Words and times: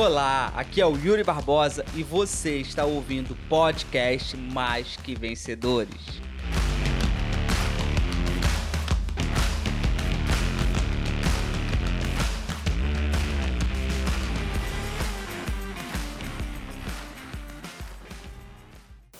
Olá, 0.00 0.52
aqui 0.54 0.80
é 0.80 0.86
o 0.86 0.96
Yuri 0.96 1.24
Barbosa 1.24 1.84
e 1.96 2.04
você 2.04 2.58
está 2.58 2.84
ouvindo 2.84 3.32
o 3.32 3.48
podcast 3.48 4.36
Mais 4.36 4.96
Que 4.96 5.12
Vencedores. 5.12 5.90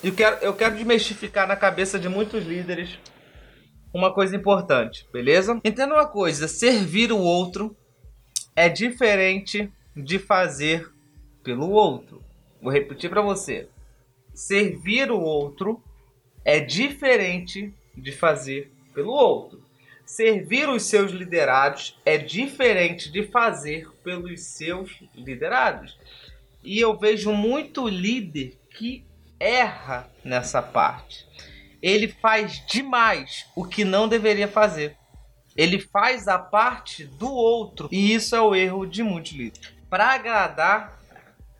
Eu 0.01 0.15
quero, 0.15 0.37
eu 0.37 0.55
quero 0.55 0.77
desmistificar 0.77 1.49
na 1.49 1.57
cabeça 1.57 1.99
de 1.99 2.09
muitos 2.09 2.47
líderes 2.47 3.01
uma 3.93 4.15
coisa 4.15 4.37
importante, 4.37 5.09
beleza? 5.13 5.61
Entenda 5.65 5.95
uma 5.95 6.07
coisa: 6.07 6.47
servir 6.47 7.11
o 7.11 7.19
outro 7.19 7.77
é 8.55 8.69
diferente 8.69 9.73
de 10.03 10.19
fazer 10.19 10.91
pelo 11.43 11.71
outro. 11.71 12.23
Vou 12.61 12.73
repetir 12.73 13.11
para 13.11 13.21
você. 13.21 13.69
Servir 14.35 15.11
o 15.11 15.21
outro 15.21 15.83
é 16.45 16.61
diferente 16.61 17.73
de 17.97 18.13
fazer 18.13 18.73
pelo 18.95 19.13
outro. 19.13 19.63
Servir 20.05 20.69
os 20.69 20.85
seus 20.85 21.11
liderados 21.11 21.99
é 22.05 22.17
diferente 22.17 23.11
de 23.11 23.25
fazer 23.25 23.89
pelos 24.03 24.43
seus 24.43 24.91
liderados. 25.15 25.99
E 26.63 26.79
eu 26.79 26.97
vejo 26.97 27.33
muito 27.33 27.89
líder 27.89 28.59
que 28.71 29.05
erra 29.39 30.11
nessa 30.25 30.63
parte. 30.63 31.27
Ele 31.81 32.09
faz 32.09 32.65
demais 32.67 33.47
o 33.55 33.65
que 33.65 33.85
não 33.85 34.09
deveria 34.09 34.49
fazer. 34.49 34.97
Ele 35.57 35.81
faz 35.81 36.27
a 36.29 36.39
parte 36.39 37.05
do 37.05 37.31
outro. 37.31 37.89
E 37.91 38.15
isso 38.15 38.35
é 38.35 38.41
o 38.41 38.55
erro 38.55 38.87
de 38.87 39.03
muitos 39.03 39.33
líderes 39.33 39.78
para 39.89 40.13
agradar, 40.13 40.99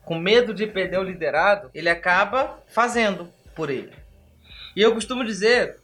com 0.03 0.17
medo 0.17 0.53
de 0.53 0.65
perder 0.65 0.99
o 0.99 1.03
liderado, 1.03 1.69
ele 1.73 1.89
acaba 1.89 2.63
fazendo 2.67 3.31
por 3.55 3.69
ele. 3.69 3.93
E 4.75 4.81
eu 4.81 4.93
costumo 4.93 5.23
dizer 5.23 5.77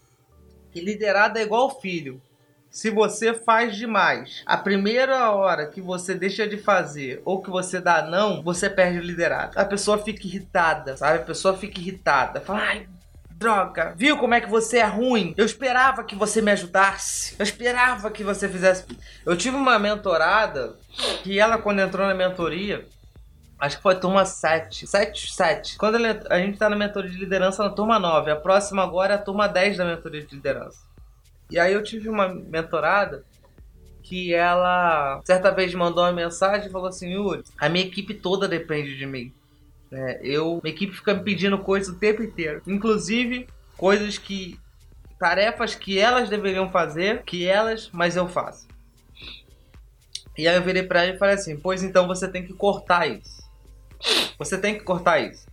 que 0.71 0.79
liderado 0.81 1.37
é 1.37 1.43
igual 1.43 1.79
filho. 1.79 2.21
Se 2.69 2.89
você 2.89 3.33
faz 3.33 3.77
demais, 3.77 4.43
a 4.45 4.57
primeira 4.57 5.31
hora 5.31 5.67
que 5.67 5.79
você 5.79 6.13
deixa 6.13 6.45
de 6.45 6.57
fazer 6.57 7.21
ou 7.23 7.41
que 7.41 7.49
você 7.49 7.79
dá 7.79 8.05
não, 8.05 8.43
você 8.43 8.69
perde 8.69 8.99
o 8.99 9.01
liderado. 9.01 9.57
A 9.57 9.63
pessoa 9.63 9.97
fica 9.97 10.27
irritada, 10.27 10.97
sabe? 10.97 11.19
A 11.19 11.23
pessoa 11.23 11.55
fica 11.55 11.79
irritada. 11.79 12.41
Fala, 12.41 12.59
ai, 12.59 12.87
droga, 13.37 13.93
viu 13.97 14.17
como 14.17 14.33
é 14.33 14.41
que 14.41 14.49
você 14.49 14.77
é 14.77 14.85
ruim? 14.85 15.33
Eu 15.37 15.45
esperava 15.45 16.03
que 16.03 16.15
você 16.15 16.41
me 16.41 16.51
ajudasse. 16.51 17.35
Eu 17.37 17.43
esperava 17.43 18.09
que 18.09 18.23
você 18.23 18.47
fizesse. 18.47 18.85
Eu 19.25 19.35
tive 19.35 19.55
uma 19.55 19.77
mentorada 19.77 20.75
que 21.23 21.39
ela, 21.39 21.57
quando 21.57 21.81
entrou 21.81 22.07
na 22.07 22.13
mentoria, 22.13 22.85
acho 23.59 23.77
que 23.77 23.83
foi 23.83 23.95
turma 23.95 24.25
7. 24.25 24.87
7, 24.87 25.33
7. 25.33 25.77
Quando 25.77 25.97
a 26.29 26.39
gente 26.39 26.57
tá 26.57 26.69
na 26.69 26.75
mentoria 26.75 27.11
de 27.11 27.17
liderança 27.17 27.63
na 27.63 27.69
turma 27.69 27.99
9. 27.99 28.31
A 28.31 28.35
próxima 28.35 28.83
agora 28.83 29.13
é 29.13 29.15
a 29.15 29.21
turma 29.21 29.47
10 29.47 29.77
da 29.77 29.85
mentoria 29.85 30.25
de 30.25 30.33
liderança. 30.33 30.79
E 31.49 31.59
aí 31.59 31.73
eu 31.73 31.83
tive 31.83 32.09
uma 32.09 32.27
mentorada 32.27 33.23
que 34.01 34.33
ela 34.33 35.19
certa 35.25 35.51
vez 35.51 35.73
mandou 35.73 36.03
uma 36.03 36.13
mensagem 36.13 36.67
e 36.67 36.71
falou 36.71 36.87
assim: 36.87 37.13
Yuri, 37.13 37.43
a 37.57 37.67
minha 37.67 37.85
equipe 37.85 38.13
toda 38.13 38.47
depende 38.47 38.97
de 38.97 39.05
mim. 39.05 39.33
É, 39.91 40.19
eu, 40.23 40.59
minha 40.63 40.73
equipe 40.73 40.95
fica 40.95 41.13
me 41.13 41.23
pedindo 41.23 41.57
coisas 41.59 41.89
o 41.95 41.99
tempo 41.99 42.23
inteiro. 42.23 42.61
Inclusive, 42.67 43.47
coisas 43.77 44.17
que. 44.17 44.59
tarefas 45.19 45.75
que 45.75 45.99
elas 45.99 46.29
deveriam 46.29 46.69
fazer, 46.69 47.23
que 47.23 47.47
elas, 47.47 47.89
mas 47.91 48.15
eu 48.15 48.27
faço. 48.27 48.67
E 50.37 50.47
aí 50.47 50.55
eu 50.55 50.63
virei 50.63 50.83
pra 50.83 51.03
ela 51.03 51.15
e 51.15 51.17
falei 51.17 51.35
assim: 51.35 51.57
Pois 51.57 51.83
então 51.83 52.07
você 52.07 52.27
tem 52.27 52.45
que 52.45 52.53
cortar 52.53 53.07
isso. 53.07 53.43
Você 54.37 54.57
tem 54.57 54.77
que 54.77 54.83
cortar 54.83 55.19
isso. 55.19 55.45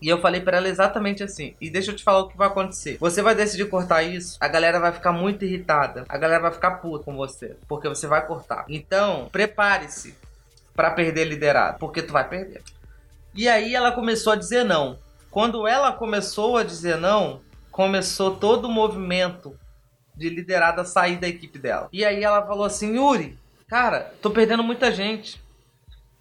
E 0.00 0.08
eu 0.08 0.20
falei 0.20 0.40
para 0.40 0.58
ela 0.58 0.68
exatamente 0.68 1.22
assim. 1.22 1.54
E 1.60 1.70
deixa 1.70 1.90
eu 1.90 1.96
te 1.96 2.04
falar 2.04 2.20
o 2.20 2.28
que 2.28 2.36
vai 2.36 2.48
acontecer. 2.48 2.98
Você 2.98 3.22
vai 3.22 3.34
decidir 3.34 3.66
cortar 3.66 4.02
isso, 4.02 4.36
a 4.40 4.48
galera 4.48 4.78
vai 4.78 4.92
ficar 4.92 5.12
muito 5.12 5.44
irritada. 5.44 6.04
A 6.08 6.18
galera 6.18 6.42
vai 6.42 6.52
ficar 6.52 6.72
puta 6.72 7.04
com 7.04 7.16
você, 7.16 7.56
porque 7.66 7.88
você 7.88 8.06
vai 8.06 8.26
cortar. 8.26 8.64
Então, 8.68 9.28
prepare-se 9.32 10.14
para 10.74 10.90
perder 10.90 11.24
liderado, 11.24 11.78
porque 11.78 12.02
tu 12.02 12.12
vai 12.12 12.28
perder. 12.28 12.62
E 13.36 13.48
aí 13.48 13.74
ela 13.74 13.92
começou 13.92 14.32
a 14.32 14.36
dizer 14.36 14.64
não. 14.64 14.98
Quando 15.30 15.68
ela 15.68 15.92
começou 15.92 16.56
a 16.56 16.64
dizer 16.64 16.96
não, 16.96 17.40
começou 17.70 18.36
todo 18.36 18.64
o 18.64 18.72
movimento 18.72 19.54
de 20.16 20.30
liderada 20.30 20.84
sair 20.84 21.16
da 21.16 21.28
equipe 21.28 21.58
dela. 21.58 21.88
E 21.92 22.04
aí 22.04 22.24
ela 22.24 22.46
falou 22.46 22.64
assim: 22.64 22.96
Yuri, 22.96 23.38
cara, 23.68 24.14
tô 24.22 24.30
perdendo 24.30 24.62
muita 24.62 24.90
gente. 24.90 25.38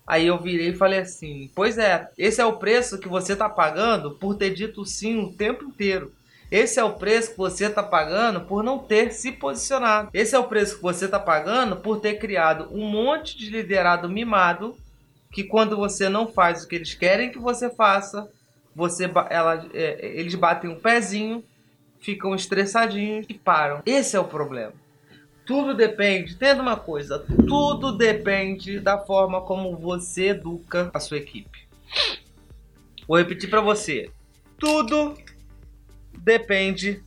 Aí 0.05 0.27
eu 0.27 0.37
virei 0.37 0.69
e 0.69 0.75
falei 0.75 0.99
assim: 0.99 1.49
Pois 1.55 1.77
é, 1.77 2.09
esse 2.17 2.41
é 2.41 2.45
o 2.45 2.57
preço 2.57 2.99
que 2.99 3.07
você 3.07 3.35
tá 3.35 3.47
pagando 3.47 4.11
por 4.11 4.35
ter 4.35 4.53
dito 4.53 4.85
sim 4.85 5.17
o 5.17 5.31
tempo 5.31 5.63
inteiro. 5.63 6.11
Esse 6.51 6.79
é 6.79 6.83
o 6.83 6.93
preço 6.93 7.31
que 7.31 7.37
você 7.37 7.65
está 7.65 7.81
pagando 7.81 8.41
por 8.41 8.63
não 8.63 8.77
ter 8.77 9.11
se 9.11 9.31
posicionado. 9.31 10.09
Esse 10.13 10.35
é 10.35 10.39
o 10.39 10.43
preço 10.43 10.75
que 10.75 10.81
você 10.81 11.05
está 11.05 11.19
pagando 11.19 11.77
por 11.77 11.99
ter 11.99 12.19
criado 12.19 12.67
um 12.71 12.87
monte 12.87 13.35
de 13.37 13.49
liderado 13.49 14.07
mimado 14.07 14.75
que 15.35 15.43
quando 15.43 15.75
você 15.75 16.07
não 16.07 16.31
faz 16.31 16.63
o 16.63 16.67
que 16.69 16.75
eles 16.75 16.93
querem 16.93 17.29
que 17.29 17.37
você 17.37 17.69
faça, 17.69 18.31
você 18.73 19.03
ela, 19.29 19.67
é, 19.73 20.17
eles 20.17 20.33
batem 20.33 20.69
um 20.69 20.79
pezinho, 20.79 21.43
ficam 21.99 22.33
estressadinhos 22.33 23.25
e 23.27 23.33
param. 23.33 23.83
Esse 23.85 24.15
é 24.15 24.19
o 24.19 24.23
problema. 24.23 24.71
Tudo 25.45 25.73
depende, 25.73 26.35
entenda 26.35 26.61
uma 26.61 26.77
coisa, 26.77 27.19
tudo 27.19 27.91
depende 27.91 28.79
da 28.79 28.97
forma 28.97 29.41
como 29.41 29.75
você 29.75 30.27
educa 30.27 30.89
a 30.93 31.01
sua 31.01 31.17
equipe. 31.17 31.67
Vou 33.05 33.17
repetir 33.17 33.49
para 33.49 33.59
você. 33.59 34.09
Tudo 34.57 35.17
depende 36.17 37.03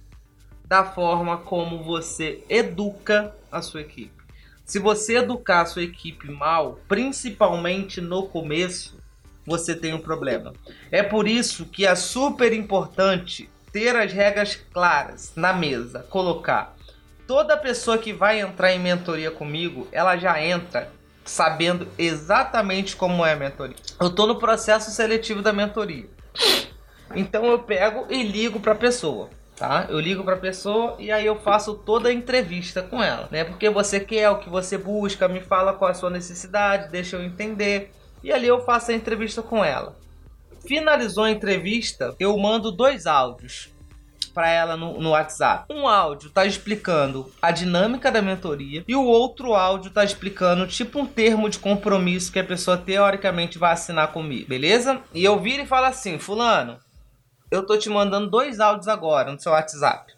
da 0.67 0.85
forma 0.85 1.39
como 1.39 1.83
você 1.83 2.45
educa 2.47 3.35
a 3.51 3.63
sua 3.63 3.81
equipe. 3.81 4.18
Se 4.69 4.79
você 4.79 5.17
educar 5.17 5.63
a 5.63 5.67
sua 5.67 5.83
equipe 5.83 6.31
mal, 6.31 6.79
principalmente 6.87 8.03
no 8.03 8.29
começo, 8.29 8.99
você 9.47 9.75
tem 9.75 9.95
um 9.95 9.99
problema. 9.99 10.53
É 10.93 11.03
por 11.03 11.27
isso 11.27 11.65
que 11.65 11.87
é 11.87 11.95
super 11.95 12.53
importante 12.53 13.49
ter 13.73 13.97
as 13.97 14.13
regras 14.13 14.57
claras 14.71 15.33
na 15.35 15.55
mesa, 15.55 16.01
colocar 16.11 16.77
toda 17.27 17.57
pessoa 17.57 17.97
que 17.97 18.13
vai 18.13 18.41
entrar 18.41 18.71
em 18.71 18.79
mentoria 18.79 19.31
comigo, 19.31 19.89
ela 19.91 20.19
já 20.19 20.39
entra 20.45 20.93
sabendo 21.25 21.89
exatamente 21.97 22.95
como 22.95 23.25
é 23.25 23.33
a 23.33 23.37
mentoria. 23.37 23.77
Eu 23.99 24.09
estou 24.09 24.27
no 24.27 24.39
processo 24.39 24.91
seletivo 24.91 25.41
da 25.41 25.53
mentoria. 25.53 26.11
Então 27.17 27.47
eu 27.47 27.59
pego 27.61 28.07
e 28.11 28.23
ligo 28.23 28.61
para 28.61 28.73
a 28.73 28.77
pessoa 28.77 29.31
tá? 29.59 29.87
Eu 29.89 29.99
ligo 29.99 30.23
para 30.23 30.35
a 30.35 30.39
pessoa 30.39 30.95
e 30.99 31.11
aí 31.11 31.27
eu 31.27 31.37
faço 31.37 31.75
toda 31.75 32.09
a 32.09 32.13
entrevista 32.13 32.83
com 32.83 33.03
ela, 33.03 33.29
né? 33.31 33.45
Porque 33.45 33.69
você 33.69 33.99
quer, 33.99 34.31
o 34.31 34.39
que 34.39 34.49
você 34.49 34.79
busca, 34.79 35.29
me 35.29 35.41
fala 35.41 35.73
qual 35.73 35.89
é 35.89 35.93
a 35.93 35.95
sua 35.95 36.11
necessidade, 36.11 36.91
deixa 36.91 37.17
eu 37.17 37.25
entender. 37.25 37.91
E 38.23 38.33
ali 38.33 38.47
eu 38.47 38.65
faço 38.65 38.91
a 38.91 38.95
entrevista 38.95 39.43
com 39.43 39.65
ela. 39.65 39.97
Finalizou 40.67 41.25
a 41.25 41.31
entrevista, 41.31 42.15
eu 42.19 42.37
mando 42.37 42.71
dois 42.71 43.07
áudios 43.07 43.71
para 44.35 44.51
ela 44.51 44.77
no, 44.77 45.01
no, 45.01 45.11
WhatsApp. 45.11 45.65
Um 45.73 45.89
áudio 45.89 46.31
tá 46.31 46.45
explicando 46.47 47.33
a 47.43 47.51
dinâmica 47.51 48.11
da 48.11 48.23
mentoria 48.23 48.85
e 48.87 48.95
o 48.95 49.03
outro 49.03 49.55
áudio 49.55 49.91
tá 49.91 50.05
explicando 50.05 50.67
tipo 50.67 51.01
um 51.01 51.07
termo 51.07 51.49
de 51.49 51.59
compromisso 51.59 52.31
que 52.31 52.39
a 52.39 52.45
pessoa 52.45 52.77
teoricamente 52.77 53.59
vai 53.59 53.73
assinar 53.73 54.13
comigo, 54.13 54.49
beleza? 54.49 55.01
E 55.13 55.25
eu 55.25 55.41
viro 55.41 55.63
e 55.63 55.67
falo 55.67 55.87
assim, 55.87 56.19
fulano, 56.19 56.79
eu 57.51 57.65
tô 57.65 57.77
te 57.79 57.89
mandando 57.89 58.31
dois 58.31 58.61
áudios 58.61 58.89
agora 58.89 59.33
no 59.33 59.41
seu 59.41 59.53
WhatsApp. 59.53 60.15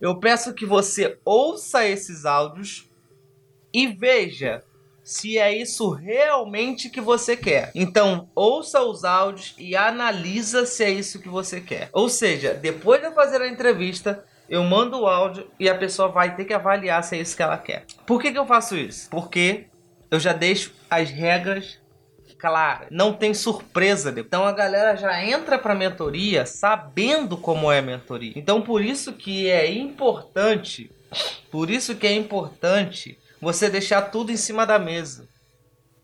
Eu 0.00 0.18
peço 0.18 0.54
que 0.54 0.64
você 0.64 1.18
ouça 1.24 1.86
esses 1.86 2.24
áudios 2.24 2.88
e 3.72 3.86
veja 3.86 4.62
se 5.02 5.38
é 5.38 5.56
isso 5.56 5.90
realmente 5.90 6.88
que 6.88 7.00
você 7.00 7.36
quer. 7.36 7.72
Então, 7.74 8.28
ouça 8.34 8.80
os 8.82 9.04
áudios 9.04 9.54
e 9.58 9.74
analisa 9.74 10.64
se 10.64 10.84
é 10.84 10.90
isso 10.90 11.20
que 11.20 11.28
você 11.28 11.60
quer. 11.60 11.88
Ou 11.92 12.08
seja, 12.08 12.54
depois 12.54 13.00
de 13.00 13.08
eu 13.08 13.12
fazer 13.12 13.42
a 13.42 13.48
entrevista, 13.48 14.24
eu 14.48 14.62
mando 14.62 15.00
o 15.00 15.06
áudio 15.06 15.50
e 15.58 15.68
a 15.68 15.74
pessoa 15.74 16.08
vai 16.08 16.36
ter 16.36 16.44
que 16.44 16.54
avaliar 16.54 17.02
se 17.02 17.16
é 17.16 17.20
isso 17.20 17.36
que 17.36 17.42
ela 17.42 17.58
quer. 17.58 17.86
Por 18.06 18.20
que, 18.20 18.30
que 18.30 18.38
eu 18.38 18.46
faço 18.46 18.76
isso? 18.76 19.10
Porque 19.10 19.66
eu 20.10 20.20
já 20.20 20.32
deixo 20.32 20.72
as 20.88 21.10
regras 21.10 21.79
clara, 22.40 22.86
não 22.90 23.12
tem 23.12 23.34
surpresa. 23.34 24.12
Então 24.16 24.44
a 24.44 24.52
galera 24.52 24.96
já 24.96 25.22
entra 25.22 25.58
para 25.58 25.74
mentoria 25.74 26.46
sabendo 26.46 27.36
como 27.36 27.70
é 27.70 27.78
a 27.78 27.82
mentoria. 27.82 28.32
Então 28.34 28.62
por 28.62 28.82
isso 28.82 29.12
que 29.12 29.48
é 29.48 29.70
importante, 29.70 30.90
por 31.50 31.70
isso 31.70 31.94
que 31.94 32.06
é 32.06 32.14
importante 32.14 33.18
você 33.40 33.68
deixar 33.68 34.02
tudo 34.02 34.32
em 34.32 34.36
cima 34.36 34.66
da 34.66 34.78
mesa. 34.78 35.28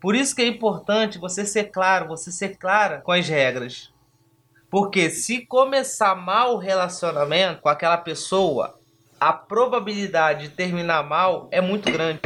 Por 0.01 0.15
isso 0.15 0.37
que 0.37 0.43
é 0.43 0.47
importante 0.47 1.19
você 1.19 1.45
ser 1.45 1.65
claro, 1.65 2.09
você 2.09 2.31
ser 2.31 2.57
clara 2.59 3.01
com 3.01 3.13
as 3.13 3.27
regras. 3.27 3.91
Porque 4.71 5.09
se 5.11 5.47
começar 5.47 6.15
mal 6.15 6.55
o 6.55 6.59
relacionamento 6.59 7.63
com 7.63 7.69
aquela 7.69 7.97
pessoa, 7.97 8.79
a 9.19 9.33
probabilidade 9.33 10.49
de 10.49 10.55
terminar 10.55 11.03
mal 11.03 11.49
é 11.51 11.61
muito 11.61 11.91
grande. 11.91 12.21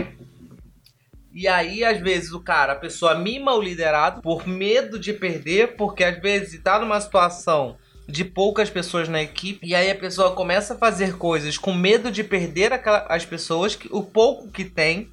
E 1.33 1.47
aí, 1.47 1.85
às 1.85 2.01
vezes, 2.01 2.33
o 2.33 2.41
cara, 2.41 2.73
a 2.73 2.77
pessoa 2.77 3.15
mima 3.15 3.55
o 3.55 3.63
liderado 3.63 4.21
por 4.21 4.47
medo 4.47 4.99
de 4.99 5.13
perder, 5.13 5.77
porque 5.77 6.03
às 6.03 6.21
vezes 6.21 6.61
tá 6.63 6.79
numa 6.79 7.01
situação 7.01 7.77
de 8.07 8.25
poucas 8.25 8.69
pessoas 8.69 9.09
na 9.09 9.23
equipe, 9.23 9.65
e 9.65 9.75
aí 9.75 9.89
a 9.91 9.95
pessoa 9.95 10.35
começa 10.35 10.75
a 10.75 10.79
fazer 10.79 11.17
coisas 11.17 11.57
com 11.57 11.73
medo 11.73 12.11
de 12.11 12.25
perder 12.25 12.73
aquela, 12.73 13.07
as 13.09 13.25
pessoas, 13.25 13.77
que, 13.77 13.89
o 13.93 14.03
pouco 14.03 14.51
que 14.51 14.65
tem. 14.65 15.09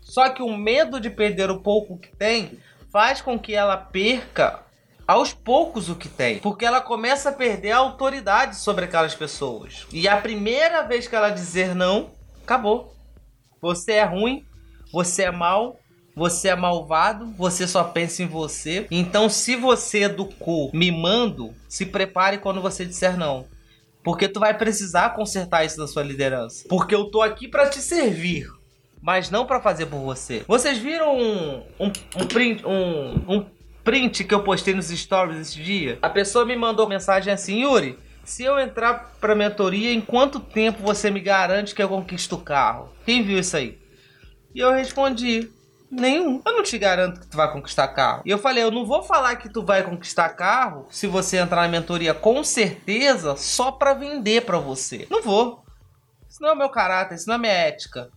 Só 0.00 0.28
que 0.28 0.42
o 0.42 0.56
medo 0.56 1.00
de 1.00 1.08
perder 1.08 1.50
o 1.50 1.60
pouco 1.60 1.96
que 1.96 2.14
tem 2.16 2.58
faz 2.92 3.20
com 3.20 3.38
que 3.38 3.54
ela 3.54 3.76
perca 3.76 4.60
aos 5.06 5.32
poucos 5.32 5.88
o 5.88 5.94
que 5.94 6.08
tem. 6.08 6.38
Porque 6.38 6.64
ela 6.64 6.80
começa 6.80 7.30
a 7.30 7.32
perder 7.32 7.72
a 7.72 7.78
autoridade 7.78 8.56
sobre 8.56 8.84
aquelas 8.84 9.14
pessoas. 9.14 9.86
E 9.92 10.08
a 10.08 10.16
primeira 10.16 10.82
vez 10.82 11.06
que 11.06 11.14
ela 11.14 11.30
dizer 11.30 11.74
não, 11.74 12.10
acabou. 12.42 12.94
Você 13.60 13.92
é 13.92 14.04
ruim, 14.04 14.44
você 14.94 15.24
é 15.24 15.30
mal, 15.32 15.80
você 16.14 16.48
é 16.48 16.54
malvado, 16.54 17.26
você 17.36 17.66
só 17.66 17.82
pensa 17.82 18.22
em 18.22 18.28
você. 18.28 18.86
Então, 18.92 19.28
se 19.28 19.56
você 19.56 20.04
educou 20.04 20.70
mimando, 20.72 21.52
se 21.68 21.84
prepare 21.84 22.38
quando 22.38 22.62
você 22.62 22.84
disser 22.84 23.18
não. 23.18 23.44
Porque 24.04 24.28
tu 24.28 24.38
vai 24.38 24.56
precisar 24.56 25.10
consertar 25.16 25.64
isso 25.64 25.78
da 25.78 25.88
sua 25.88 26.04
liderança. 26.04 26.64
Porque 26.68 26.94
eu 26.94 27.06
tô 27.06 27.22
aqui 27.22 27.48
para 27.48 27.68
te 27.68 27.80
servir, 27.80 28.46
mas 29.02 29.30
não 29.30 29.46
para 29.46 29.60
fazer 29.60 29.86
por 29.86 29.98
você. 29.98 30.44
Vocês 30.46 30.78
viram 30.78 31.18
um, 31.18 31.62
um, 31.80 31.92
um 32.16 32.26
print, 32.28 32.64
um, 32.64 33.14
um 33.26 33.46
print 33.82 34.22
que 34.22 34.34
eu 34.34 34.44
postei 34.44 34.74
nos 34.74 34.90
stories 34.90 35.40
esse 35.40 35.60
dia? 35.60 35.98
A 36.00 36.08
pessoa 36.08 36.46
me 36.46 36.54
mandou 36.54 36.88
mensagem 36.88 37.32
assim, 37.32 37.62
Yuri, 37.62 37.98
se 38.22 38.44
eu 38.44 38.60
entrar 38.60 39.16
pra 39.20 39.34
mentoria, 39.34 39.92
em 39.92 40.00
quanto 40.00 40.38
tempo 40.38 40.84
você 40.84 41.10
me 41.10 41.18
garante 41.18 41.74
que 41.74 41.82
eu 41.82 41.88
conquisto 41.88 42.36
o 42.36 42.40
carro? 42.40 42.90
Quem 43.04 43.24
viu 43.24 43.40
isso 43.40 43.56
aí? 43.56 43.82
E 44.54 44.60
eu 44.60 44.72
respondi: 44.72 45.50
Nenhum. 45.90 46.42
Eu 46.44 46.52
não 46.52 46.62
te 46.62 46.76
garanto 46.76 47.20
que 47.20 47.26
tu 47.26 47.36
vai 47.36 47.50
conquistar 47.52 47.88
carro. 47.88 48.22
E 48.24 48.30
eu 48.30 48.38
falei, 48.38 48.64
eu 48.64 48.70
não 48.70 48.84
vou 48.84 49.02
falar 49.02 49.36
que 49.36 49.48
tu 49.48 49.64
vai 49.64 49.82
conquistar 49.82 50.30
carro 50.30 50.86
se 50.90 51.06
você 51.06 51.36
entrar 51.36 51.62
na 51.62 51.68
mentoria 51.68 52.12
com 52.12 52.42
certeza 52.42 53.36
só 53.36 53.70
para 53.70 53.94
vender 53.94 54.44
para 54.44 54.58
você. 54.58 55.06
Não 55.10 55.22
vou. 55.22 55.64
Isso 56.28 56.42
não 56.42 56.48
é 56.48 56.52
o 56.52 56.58
meu 56.58 56.68
caráter, 56.68 57.14
isso 57.14 57.28
não 57.28 57.36
é 57.36 57.38
minha 57.38 57.52
ética. 57.52 58.10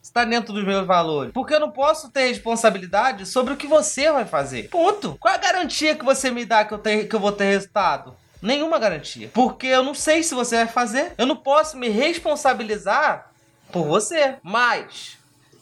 Está 0.00 0.24
dentro 0.24 0.52
dos 0.52 0.64
meus 0.64 0.86
valores. 0.86 1.32
Porque 1.32 1.54
eu 1.54 1.60
não 1.60 1.72
posso 1.72 2.10
ter 2.10 2.28
responsabilidade 2.28 3.26
sobre 3.26 3.52
o 3.52 3.56
que 3.56 3.66
você 3.66 4.10
vai 4.12 4.24
fazer. 4.24 4.68
Ponto. 4.70 5.16
Qual 5.18 5.34
a 5.34 5.38
garantia 5.38 5.96
que 5.96 6.04
você 6.04 6.30
me 6.30 6.44
dá 6.44 6.64
que 6.64 6.72
eu, 6.72 6.78
tenho, 6.78 7.08
que 7.08 7.14
eu 7.14 7.20
vou 7.20 7.32
ter 7.32 7.46
resultado? 7.46 8.16
Nenhuma 8.40 8.78
garantia. 8.78 9.28
Porque 9.34 9.66
eu 9.66 9.82
não 9.82 9.92
sei 9.92 10.22
se 10.22 10.34
você 10.34 10.56
vai 10.56 10.68
fazer. 10.68 11.14
Eu 11.18 11.26
não 11.26 11.36
posso 11.36 11.76
me 11.76 11.88
responsabilizar 11.88 13.32
por 13.72 13.84
você. 13.84 14.36
Mas 14.42 15.17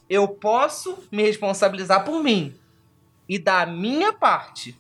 eu 0.09 0.29
posso 0.29 0.99
me 1.11 1.23
responsabilizar 1.23 2.05
por 2.05 2.23
mim. 2.23 2.55
E 3.29 3.39
da 3.39 3.67
minha 3.67 4.13
parte, 4.13 4.77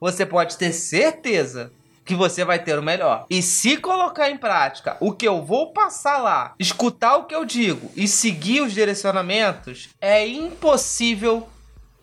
você 0.00 0.24
pode 0.24 0.56
ter 0.56 0.72
certeza 0.72 1.72
que 2.04 2.14
você 2.14 2.44
vai 2.44 2.58
ter 2.58 2.78
o 2.78 2.82
melhor. 2.82 3.26
E 3.28 3.42
se 3.42 3.76
colocar 3.76 4.30
em 4.30 4.38
prática 4.38 4.96
o 5.00 5.12
que 5.12 5.26
eu 5.26 5.42
vou 5.44 5.72
passar 5.72 6.18
lá, 6.18 6.54
escutar 6.58 7.16
o 7.16 7.24
que 7.24 7.34
eu 7.34 7.44
digo 7.44 7.90
e 7.96 8.06
seguir 8.06 8.60
os 8.60 8.72
direcionamentos, 8.72 9.88
é 10.00 10.26
impossível 10.26 11.48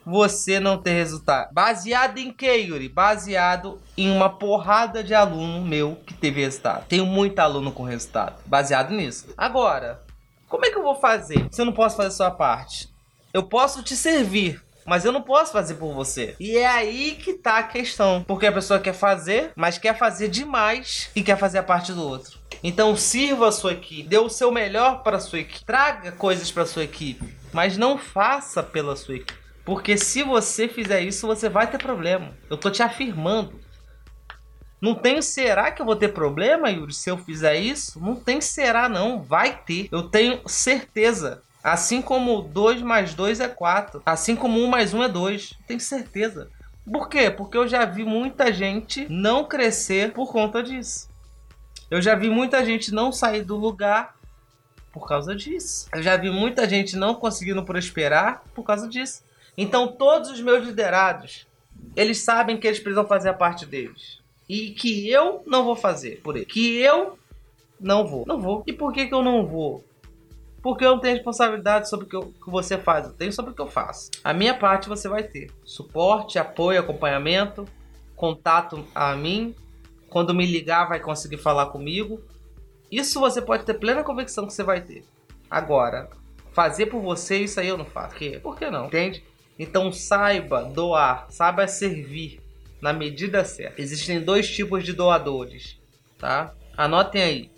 você 0.06 0.60
não 0.60 0.78
ter 0.78 0.92
resultado. 0.92 1.54
Baseado 1.54 2.18
em 2.18 2.32
que, 2.32 2.52
Yuri? 2.54 2.90
Baseado 2.90 3.80
em 3.98 4.12
uma 4.12 4.30
porrada 4.30 5.02
de 5.02 5.14
aluno 5.14 5.66
meu 5.66 5.98
que 6.06 6.14
teve 6.14 6.42
resultado. 6.42 6.86
Tenho 6.88 7.06
muito 7.06 7.40
aluno 7.40 7.72
com 7.72 7.84
resultado. 7.84 8.42
Baseado 8.46 8.92
nisso. 8.92 9.28
Agora, 9.38 10.02
como 10.54 10.68
é 10.68 10.70
que 10.70 10.78
eu 10.78 10.84
vou 10.84 10.94
fazer 10.94 11.48
se 11.50 11.60
eu 11.60 11.66
não 11.66 11.74
posso 11.74 11.98
fazer 11.98 12.12
sua 12.12 12.30
parte? 12.30 12.88
Eu 13.34 13.42
posso 13.42 13.82
te 13.82 13.96
servir, 13.96 14.64
mas 14.86 15.04
eu 15.04 15.12
não 15.12 15.24
posso 15.24 15.52
fazer 15.52 15.74
por 15.74 15.96
você. 15.96 16.36
E 16.40 16.56
é 16.58 16.68
aí 16.68 17.16
que 17.16 17.34
tá 17.34 17.58
a 17.58 17.64
questão. 17.64 18.24
Porque 18.28 18.46
a 18.46 18.52
pessoa 18.52 18.80
quer 18.80 18.94
fazer, 18.94 19.52
mas 19.56 19.80
quer 19.80 19.98
fazer 19.98 20.28
demais 20.28 21.10
e 21.16 21.24
quer 21.24 21.40
fazer 21.40 21.58
a 21.58 21.64
parte 21.64 21.92
do 21.92 22.08
outro. 22.08 22.38
Então 22.64 22.96
sirva 22.96 23.48
a 23.48 23.52
sua 23.52 23.74
equipe, 23.74 24.08
dê 24.08 24.20
o 24.20 24.30
seu 24.30 24.52
melhor 24.52 25.02
para 25.02 25.18
a 25.18 25.20
sua 25.20 25.40
equipe, 25.40 25.66
traga 25.66 26.12
coisas 26.12 26.52
para 26.52 26.62
a 26.62 26.68
sua 26.68 26.84
equipe, 26.84 27.36
mas 27.52 27.76
não 27.76 27.98
faça 27.98 28.62
pela 28.62 28.96
sua 28.96 29.16
equipe. 29.16 29.34
Porque 29.66 29.98
se 29.98 30.22
você 30.22 30.68
fizer 30.68 31.02
isso, 31.02 31.26
você 31.26 31.50
vai 31.50 31.66
ter 31.66 31.80
problema. 31.80 32.32
Eu 32.48 32.58
tô 32.58 32.70
te 32.70 32.84
afirmando. 32.84 33.60
Não 34.84 34.94
tem 34.94 35.22
será 35.22 35.72
que 35.72 35.82
eu 35.82 35.86
vou 35.86 35.96
ter 35.96 36.10
problema, 36.10 36.70
Yuri, 36.70 36.94
se 36.94 37.10
eu 37.10 37.18
fizer 37.18 37.56
isso? 37.56 37.98
Não 38.02 38.18
tem 38.18 38.42
será 38.42 38.90
não, 38.90 39.22
vai 39.24 39.58
ter. 39.66 39.88
Eu 39.90 40.10
tenho 40.10 40.42
certeza. 40.46 41.42
Assim 41.64 42.02
como 42.02 42.42
2 42.42 42.82
mais 42.82 43.14
2 43.14 43.40
é 43.40 43.48
4. 43.48 44.02
Assim 44.06 44.36
como 44.36 44.60
1 44.60 44.68
mais 44.68 44.94
1 44.94 45.04
é 45.04 45.08
2. 45.08 45.54
Tenho 45.66 45.80
certeza. 45.80 46.50
Por 46.84 47.08
quê? 47.08 47.32
Porque 47.32 47.58
eu 47.58 47.66
já 47.66 47.86
vi 47.86 48.04
muita 48.04 48.52
gente 48.52 49.08
não 49.10 49.46
crescer 49.46 50.12
por 50.12 50.30
conta 50.30 50.62
disso. 50.62 51.10
Eu 51.90 52.02
já 52.02 52.14
vi 52.14 52.30
muita 52.30 52.66
gente 52.66 52.94
não 52.94 53.10
sair 53.10 53.46
do 53.46 53.56
lugar 53.56 54.18
por 54.92 55.08
causa 55.08 55.34
disso. 55.34 55.88
Eu 55.96 56.04
já 56.04 56.18
vi 56.18 56.30
muita 56.30 56.68
gente 56.68 56.98
não 56.98 57.16
conseguindo 57.16 57.64
prosperar 57.64 58.44
por 58.54 58.64
causa 58.64 58.90
disso. 58.90 59.24
Então 59.58 59.88
todos 59.88 60.30
os 60.30 60.42
meus 60.42 60.66
liderados, 60.66 61.48
eles 61.96 62.22
sabem 62.22 62.58
que 62.58 62.68
eles 62.68 62.82
precisam 62.82 63.08
fazer 63.08 63.30
a 63.30 63.34
parte 63.34 63.66
deles 63.66 64.22
e 64.48 64.72
que 64.72 65.10
eu 65.10 65.42
não 65.46 65.64
vou 65.64 65.76
fazer 65.76 66.22
por 66.22 66.36
ele. 66.36 66.46
Que 66.46 66.78
eu 66.78 67.18
não 67.80 68.06
vou. 68.06 68.26
Não 68.26 68.40
vou. 68.40 68.64
E 68.68 68.74
por 68.74 68.92
que, 68.92 69.08
que 69.08 69.14
eu 69.14 69.24
não 69.24 69.46
vou? 69.46 69.84
Porque 70.62 70.86
eu 70.86 70.92
não 70.92 71.00
tenho 71.00 71.16
responsabilidade 71.16 71.90
sobre 71.90 72.06
o 72.06 72.10
que, 72.10 72.16
eu, 72.16 72.34
que 72.44 72.50
você 72.50 72.78
faz. 72.78 73.08
Eu 73.08 73.14
tenho 73.14 73.34
sobre 73.34 73.52
o 73.52 73.56
que 73.56 73.62
eu 73.62 73.68
faço. 73.68 74.10
A 74.24 74.34
minha 74.34 74.54
parte 74.54 74.88
você 74.88 75.10
vai 75.10 75.24
ter. 75.24 75.52
Suporte, 75.66 76.40
apoio, 76.40 76.80
acompanhamento, 76.80 77.66
contato 78.16 78.86
a 78.96 79.16
mim. 79.16 79.54
Quando 80.10 80.34
me 80.34 80.46
ligar, 80.46 80.88
vai 80.88 81.00
conseguir 81.00 81.38
falar 81.38 81.68
comigo. 81.68 82.22
Isso 82.92 83.20
você 83.20 83.42
pode 83.42 83.66
ter 83.66 83.74
plena 83.74 84.04
convicção 84.04 84.46
que 84.46 84.54
você 84.54 84.64
vai 84.64 84.80
ter. 84.82 85.04
Agora, 85.50 86.10
fazer 86.54 86.86
por 86.86 87.02
você, 87.02 87.40
isso 87.40 87.60
aí 87.60 87.68
eu 87.68 87.78
não 87.78 87.86
faço. 87.86 88.10
Por 88.10 88.18
quê? 88.18 88.40
Por 88.42 88.58
que 88.58 88.70
não? 88.70 88.86
Entende? 88.86 89.24
Então 89.58 89.92
saiba 89.92 90.64
doar, 90.64 91.28
saiba 91.30 91.68
servir 91.68 92.43
na 92.84 92.92
medida 92.92 93.46
certa. 93.46 93.82
Existem 93.82 94.20
dois 94.20 94.54
tipos 94.54 94.84
de 94.84 94.92
doadores, 94.92 95.80
tá? 96.20 96.54
Anotem 96.76 97.22
aí. 97.22 97.52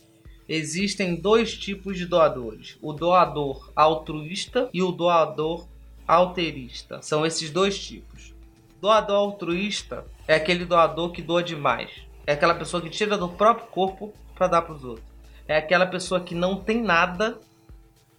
Existem 0.48 1.16
dois 1.16 1.58
tipos 1.58 1.98
de 1.98 2.06
doadores: 2.06 2.78
o 2.80 2.94
doador 2.94 3.72
altruísta 3.76 4.70
e 4.72 4.84
o 4.84 4.92
doador 4.92 5.68
alterista. 6.08 7.02
São 7.02 7.26
esses 7.26 7.50
dois 7.50 7.84
tipos. 7.84 8.36
Doador 8.80 9.16
altruísta 9.16 10.06
é 10.28 10.36
aquele 10.36 10.64
doador 10.64 11.12
que 11.12 11.24
doa 11.24 11.42
demais. 11.42 11.90
É 12.28 12.34
aquela 12.34 12.54
pessoa 12.54 12.80
que 12.80 12.90
tira 12.92 13.18
do 13.18 13.28
próprio 13.28 13.66
corpo 13.70 14.14
para 14.36 14.46
dar 14.46 14.62
para 14.62 14.76
os 14.76 14.84
outros. 14.84 15.08
É 15.48 15.58
aquela 15.58 15.88
pessoa 15.88 16.22
que 16.22 16.36
não 16.36 16.58
tem 16.58 16.84
nada 16.84 17.40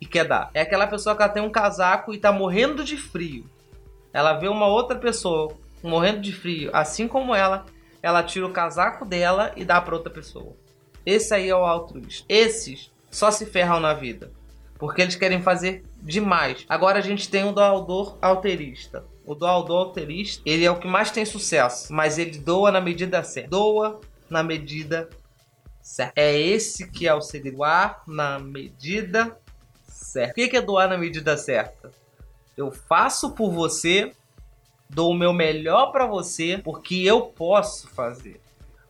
e 0.01 0.07
quer 0.07 0.27
dar. 0.27 0.51
É 0.53 0.63
aquela 0.63 0.89
pessoa 0.89 1.15
que 1.15 1.23
ela 1.23 1.33
tem 1.33 1.43
um 1.43 1.51
casaco 1.51 2.13
e 2.13 2.17
está 2.17 2.33
morrendo 2.33 2.83
de 2.83 2.97
frio. 2.97 3.49
Ela 4.13 4.33
vê 4.33 4.49
uma 4.49 4.67
outra 4.67 4.99
pessoa 4.99 5.55
morrendo 5.87 6.21
de 6.21 6.33
frio, 6.33 6.71
assim 6.73 7.09
como 7.09 7.35
ela, 7.35 7.67
ela 8.03 8.23
tira 8.23 8.47
o 8.47 8.53
casaco 8.53 9.05
dela 9.05 9.53
e 9.57 9.65
dá 9.65 9.81
para 9.81 9.95
outra 9.95 10.13
pessoa. 10.13 10.57
Esse 11.05 11.35
aí 11.35 11.49
é 11.49 11.55
o 11.55 11.65
altruísta. 11.65 12.27
Esses 12.29 12.91
só 13.11 13.31
se 13.31 13.47
ferram 13.47 13.81
na 13.81 13.95
vida, 13.95 14.33
porque 14.79 15.01
eles 15.01 15.17
querem 15.17 15.41
fazer 15.41 15.85
demais. 16.03 16.65
Agora 16.69 16.99
a 16.99 17.03
gente 17.03 17.29
tem 17.29 17.45
o 17.45 17.53
doador 17.53 18.19
alterista. 18.21 19.05
O 19.25 19.35
doador 19.35 19.87
alterista, 19.87 20.43
ele 20.45 20.65
é 20.65 20.71
o 20.71 20.79
que 20.79 20.87
mais 20.87 21.11
tem 21.11 21.25
sucesso, 21.25 21.93
mas 21.93 22.19
ele 22.19 22.39
doa 22.39 22.71
na 22.71 22.81
medida 22.81 23.23
certa. 23.23 23.51
Doa 23.51 24.01
na 24.29 24.43
medida 24.43 25.09
certa. 25.81 26.13
É 26.17 26.37
esse 26.39 26.91
que 26.91 27.09
é 27.09 27.15
o 27.15 27.21
segredo. 27.21 27.57
Doar 27.57 28.03
na 28.07 28.39
medida 28.39 29.39
certa. 29.89 30.33
O 30.33 30.35
que 30.35 30.57
é 30.57 30.61
doar 30.61 30.89
na 30.89 30.99
medida 30.99 31.37
certa? 31.37 31.91
Eu 32.57 32.71
faço 32.71 33.33
por 33.33 33.51
você 33.51 34.13
dou 34.89 35.11
o 35.11 35.15
meu 35.15 35.33
melhor 35.33 35.93
para 35.93 36.07
você 36.07 36.61
porque 36.63 36.97
eu 36.97 37.23
posso 37.23 37.89
fazer. 37.89 38.41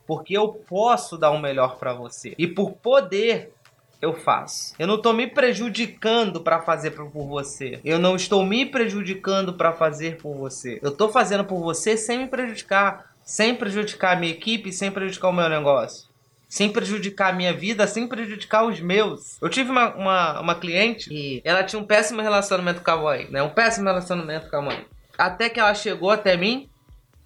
Porque 0.06 0.36
eu 0.36 0.48
posso 0.48 1.16
dar 1.16 1.30
o 1.30 1.38
melhor 1.38 1.78
para 1.78 1.92
você. 1.92 2.34
E 2.38 2.46
por 2.46 2.72
poder 2.72 3.52
eu 4.00 4.12
faço. 4.12 4.74
Eu 4.78 4.86
não 4.86 4.96
estou 4.96 5.12
me 5.12 5.26
prejudicando 5.26 6.40
para 6.40 6.60
fazer 6.60 6.92
por 6.92 7.08
você. 7.08 7.80
Eu 7.84 7.98
não 7.98 8.16
estou 8.16 8.44
me 8.44 8.66
prejudicando 8.66 9.54
para 9.54 9.72
fazer 9.72 10.18
por 10.18 10.34
você. 10.34 10.78
Eu 10.82 10.90
estou 10.90 11.08
fazendo 11.08 11.44
por 11.44 11.60
você 11.60 11.96
sem 11.96 12.18
me 12.18 12.26
prejudicar, 12.26 13.14
sem 13.24 13.54
prejudicar 13.54 14.16
a 14.16 14.20
minha 14.20 14.32
equipe, 14.32 14.72
sem 14.72 14.90
prejudicar 14.90 15.28
o 15.28 15.32
meu 15.32 15.48
negócio. 15.48 16.08
Sem 16.48 16.70
prejudicar 16.70 17.32
a 17.32 17.36
minha 17.36 17.52
vida, 17.52 17.86
sem 17.86 18.06
prejudicar 18.06 18.64
os 18.64 18.80
meus. 18.80 19.40
Eu 19.42 19.48
tive 19.48 19.70
uma, 19.70 19.94
uma, 19.94 20.40
uma 20.40 20.54
cliente 20.54 21.12
e 21.12 21.42
ela 21.44 21.64
tinha 21.64 21.80
um 21.80 21.84
péssimo 21.84 22.22
relacionamento 22.22 22.82
com 22.82 22.90
a 22.90 22.96
mãe, 22.96 23.28
né? 23.30 23.42
Um 23.42 23.50
péssimo 23.50 23.86
relacionamento 23.86 24.48
com 24.48 24.56
a 24.56 24.62
mãe. 24.62 24.86
Até 25.16 25.48
que 25.48 25.60
ela 25.60 25.74
chegou 25.74 26.10
até 26.10 26.36
mim 26.36 26.68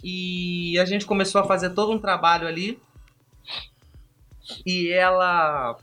e 0.02 0.78
a 0.78 0.84
gente 0.84 1.04
começou 1.04 1.40
a 1.40 1.46
fazer 1.46 1.70
todo 1.70 1.92
um 1.92 1.98
trabalho 1.98 2.46
ali. 2.46 2.80
E 4.66 4.90
ela 4.90 5.76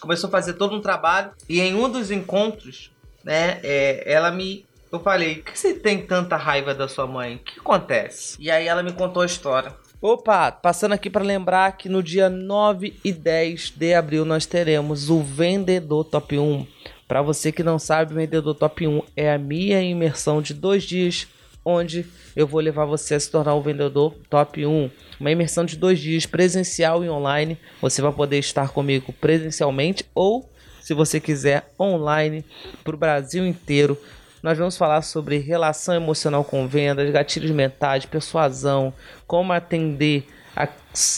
começou 0.00 0.28
a 0.28 0.30
fazer 0.30 0.54
todo 0.54 0.74
um 0.74 0.80
trabalho. 0.80 1.32
E 1.48 1.60
em 1.60 1.74
um 1.74 1.88
dos 1.88 2.10
encontros, 2.10 2.90
né, 3.22 3.60
é, 3.62 4.02
ela 4.10 4.30
me 4.30 4.66
Eu 4.92 5.00
falei, 5.00 5.36
por 5.36 5.52
que 5.52 5.58
você 5.58 5.74
tem 5.74 6.06
tanta 6.06 6.36
raiva 6.36 6.74
da 6.74 6.86
sua 6.86 7.06
mãe? 7.06 7.36
O 7.36 7.38
que 7.40 7.58
acontece? 7.58 8.36
E 8.40 8.50
aí 8.50 8.68
ela 8.68 8.82
me 8.82 8.92
contou 8.92 9.22
a 9.22 9.26
história. 9.26 9.74
Opa, 10.00 10.52
passando 10.52 10.92
aqui 10.92 11.08
para 11.08 11.24
lembrar 11.24 11.78
que 11.78 11.88
no 11.88 12.02
dia 12.02 12.28
9 12.28 12.94
e 13.02 13.10
10 13.10 13.70
de 13.70 13.94
abril 13.94 14.24
nós 14.24 14.44
teremos 14.44 15.08
o 15.08 15.22
Vendedor 15.22 16.04
Top 16.04 16.38
1. 16.38 16.66
Para 17.08 17.22
você 17.22 17.50
que 17.50 17.62
não 17.62 17.78
sabe, 17.78 18.12
o 18.12 18.16
Vendedor 18.16 18.54
Top 18.54 18.86
1 18.86 19.02
é 19.16 19.32
a 19.32 19.38
minha 19.38 19.80
imersão 19.80 20.42
de 20.42 20.52
dois 20.52 20.84
dias, 20.84 21.26
onde 21.64 22.06
eu 22.36 22.46
vou 22.46 22.60
levar 22.60 22.84
você 22.84 23.14
a 23.14 23.20
se 23.20 23.30
tornar 23.30 23.54
o 23.54 23.62
vendedor 23.62 24.14
Top 24.28 24.64
1. 24.64 24.90
Uma 25.18 25.30
imersão 25.30 25.64
de 25.64 25.76
dois 25.76 25.98
dias, 25.98 26.26
presencial 26.26 27.04
e 27.04 27.08
online. 27.08 27.58
Você 27.80 28.02
vai 28.02 28.12
poder 28.12 28.38
estar 28.38 28.70
comigo 28.70 29.12
presencialmente 29.12 30.04
ou, 30.14 30.50
se 30.80 30.92
você 30.92 31.20
quiser, 31.20 31.72
online 31.78 32.44
para 32.82 32.94
o 32.94 32.98
Brasil 32.98 33.46
inteiro 33.46 33.98
nós 34.44 34.58
vamos 34.58 34.76
falar 34.76 35.00
sobre 35.00 35.38
relação 35.38 35.94
emocional 35.94 36.44
com 36.44 36.68
vendas, 36.68 37.10
gatilhos 37.10 37.50
mentais, 37.50 38.04
persuasão, 38.04 38.92
como 39.26 39.54
atender 39.54 40.26
a, 40.54 40.68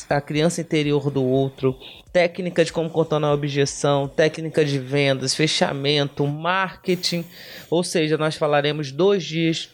a 0.09 0.21
criança 0.21 0.61
interior 0.61 1.11
do 1.11 1.25
outro, 1.25 1.77
técnica 2.13 2.65
de 2.65 2.73
como 2.73 2.89
contornar 2.89 3.29
a 3.31 3.35
objeção, 3.35 4.07
técnica 4.07 4.65
de 4.65 4.79
vendas, 4.79 5.35
fechamento, 5.35 6.25
marketing. 6.25 7.25
Ou 7.69 7.83
seja, 7.83 8.17
nós 8.17 8.37
falaremos 8.37 8.93
dois 8.93 9.25
dias, 9.25 9.71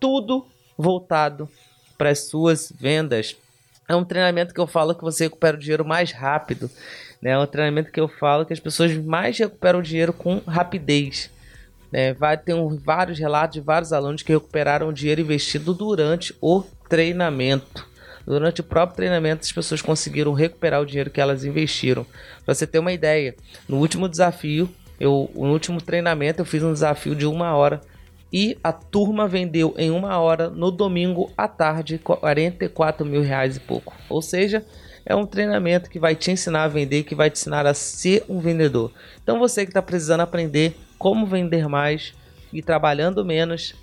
tudo 0.00 0.46
voltado 0.76 1.48
para 1.96 2.10
as 2.10 2.20
suas 2.20 2.72
vendas. 2.80 3.36
É 3.86 3.94
um 3.94 4.04
treinamento 4.04 4.54
que 4.54 4.60
eu 4.60 4.66
falo 4.66 4.94
que 4.94 5.02
você 5.02 5.24
recupera 5.24 5.56
o 5.56 5.60
dinheiro 5.60 5.84
mais 5.84 6.12
rápido. 6.12 6.70
Né? 7.20 7.32
É 7.32 7.38
um 7.38 7.46
treinamento 7.46 7.92
que 7.92 8.00
eu 8.00 8.08
falo 8.08 8.46
que 8.46 8.52
as 8.52 8.60
pessoas 8.60 8.96
mais 8.96 9.38
recuperam 9.38 9.80
o 9.80 9.82
dinheiro 9.82 10.12
com 10.12 10.40
rapidez. 10.46 11.30
É, 11.92 12.14
vai 12.14 12.38
ter 12.38 12.54
um, 12.54 12.76
vários 12.76 13.18
relatos 13.18 13.54
de 13.54 13.60
vários 13.60 13.92
alunos 13.92 14.22
que 14.22 14.32
recuperaram 14.32 14.88
o 14.88 14.92
dinheiro 14.92 15.20
investido 15.20 15.74
durante 15.74 16.34
o 16.40 16.62
treinamento. 16.88 17.86
Durante 18.24 18.60
o 18.60 18.64
próprio 18.64 18.96
treinamento, 18.96 19.44
as 19.44 19.52
pessoas 19.52 19.82
conseguiram 19.82 20.32
recuperar 20.32 20.80
o 20.80 20.86
dinheiro 20.86 21.10
que 21.10 21.20
elas 21.20 21.44
investiram. 21.44 22.06
Para 22.44 22.54
você 22.54 22.66
ter 22.66 22.78
uma 22.78 22.92
ideia, 22.92 23.34
no 23.68 23.78
último 23.78 24.08
desafio, 24.08 24.70
eu, 25.00 25.30
no 25.34 25.52
último 25.52 25.80
treinamento, 25.80 26.40
eu 26.40 26.44
fiz 26.44 26.62
um 26.62 26.72
desafio 26.72 27.16
de 27.16 27.26
uma 27.26 27.56
hora 27.56 27.80
e 28.32 28.56
a 28.62 28.72
turma 28.72 29.26
vendeu 29.26 29.74
em 29.76 29.90
uma 29.90 30.18
hora 30.18 30.48
no 30.48 30.70
domingo 30.70 31.30
à 31.36 31.48
tarde 31.48 31.98
44 31.98 33.04
mil 33.04 33.22
reais 33.22 33.56
e 33.56 33.60
pouco. 33.60 33.94
Ou 34.08 34.22
seja, 34.22 34.64
é 35.04 35.14
um 35.14 35.26
treinamento 35.26 35.90
que 35.90 35.98
vai 35.98 36.14
te 36.14 36.30
ensinar 36.30 36.64
a 36.64 36.68
vender, 36.68 37.02
que 37.02 37.14
vai 37.14 37.30
te 37.30 37.40
ensinar 37.40 37.66
a 37.66 37.74
ser 37.74 38.24
um 38.28 38.38
vendedor. 38.38 38.92
Então 39.22 39.38
você 39.38 39.64
que 39.64 39.70
está 39.70 39.82
precisando 39.82 40.20
aprender 40.20 40.76
como 40.98 41.26
vender 41.26 41.68
mais 41.68 42.14
e 42.52 42.62
trabalhando 42.62 43.24
menos, 43.24 43.74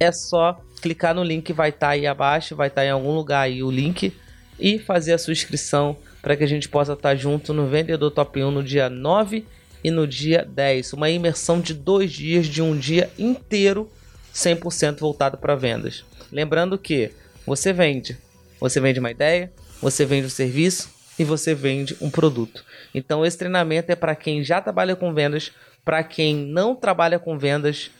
é 0.00 0.10
só 0.10 0.60
clicar 0.80 1.14
no 1.14 1.22
link 1.22 1.44
que 1.44 1.52
vai 1.52 1.68
estar 1.68 1.88
tá 1.88 1.92
aí 1.92 2.06
abaixo, 2.06 2.56
vai 2.56 2.68
estar 2.68 2.82
tá 2.82 2.86
em 2.86 2.90
algum 2.90 3.14
lugar 3.14 3.42
aí 3.42 3.62
o 3.62 3.70
link 3.70 4.12
e 4.58 4.78
fazer 4.78 5.12
a 5.12 5.18
sua 5.18 5.32
inscrição 5.32 5.96
para 6.20 6.36
que 6.36 6.44
a 6.44 6.48
gente 6.48 6.68
possa 6.68 6.94
estar 6.94 7.10
tá 7.10 7.14
junto 7.14 7.52
no 7.52 7.66
Vendedor 7.66 8.10
Top 8.10 8.42
1 8.42 8.50
no 8.50 8.62
dia 8.62 8.88
9 8.88 9.46
e 9.84 9.90
no 9.90 10.06
dia 10.06 10.42
10. 10.42 10.94
Uma 10.94 11.10
imersão 11.10 11.60
de 11.60 11.74
dois 11.74 12.10
dias, 12.10 12.46
de 12.46 12.62
um 12.62 12.76
dia 12.76 13.10
inteiro, 13.18 13.88
100% 14.34 14.98
voltado 14.98 15.36
para 15.36 15.54
vendas. 15.54 16.02
Lembrando 16.32 16.76
que 16.78 17.12
você 17.46 17.72
vende, 17.72 18.18
você 18.58 18.80
vende 18.80 18.98
uma 18.98 19.10
ideia, 19.10 19.52
você 19.80 20.06
vende 20.06 20.26
um 20.26 20.30
serviço 20.30 20.88
e 21.18 21.22
você 21.22 21.54
vende 21.54 21.94
um 22.00 22.10
produto. 22.10 22.64
Então 22.94 23.24
esse 23.24 23.36
treinamento 23.36 23.92
é 23.92 23.94
para 23.94 24.16
quem 24.16 24.42
já 24.42 24.60
trabalha 24.60 24.96
com 24.96 25.12
vendas 25.12 25.52
para 25.84 26.02
quem 26.02 26.34
não 26.34 26.74
trabalha 26.74 27.18
com 27.18 27.38
vendas, 27.38 27.90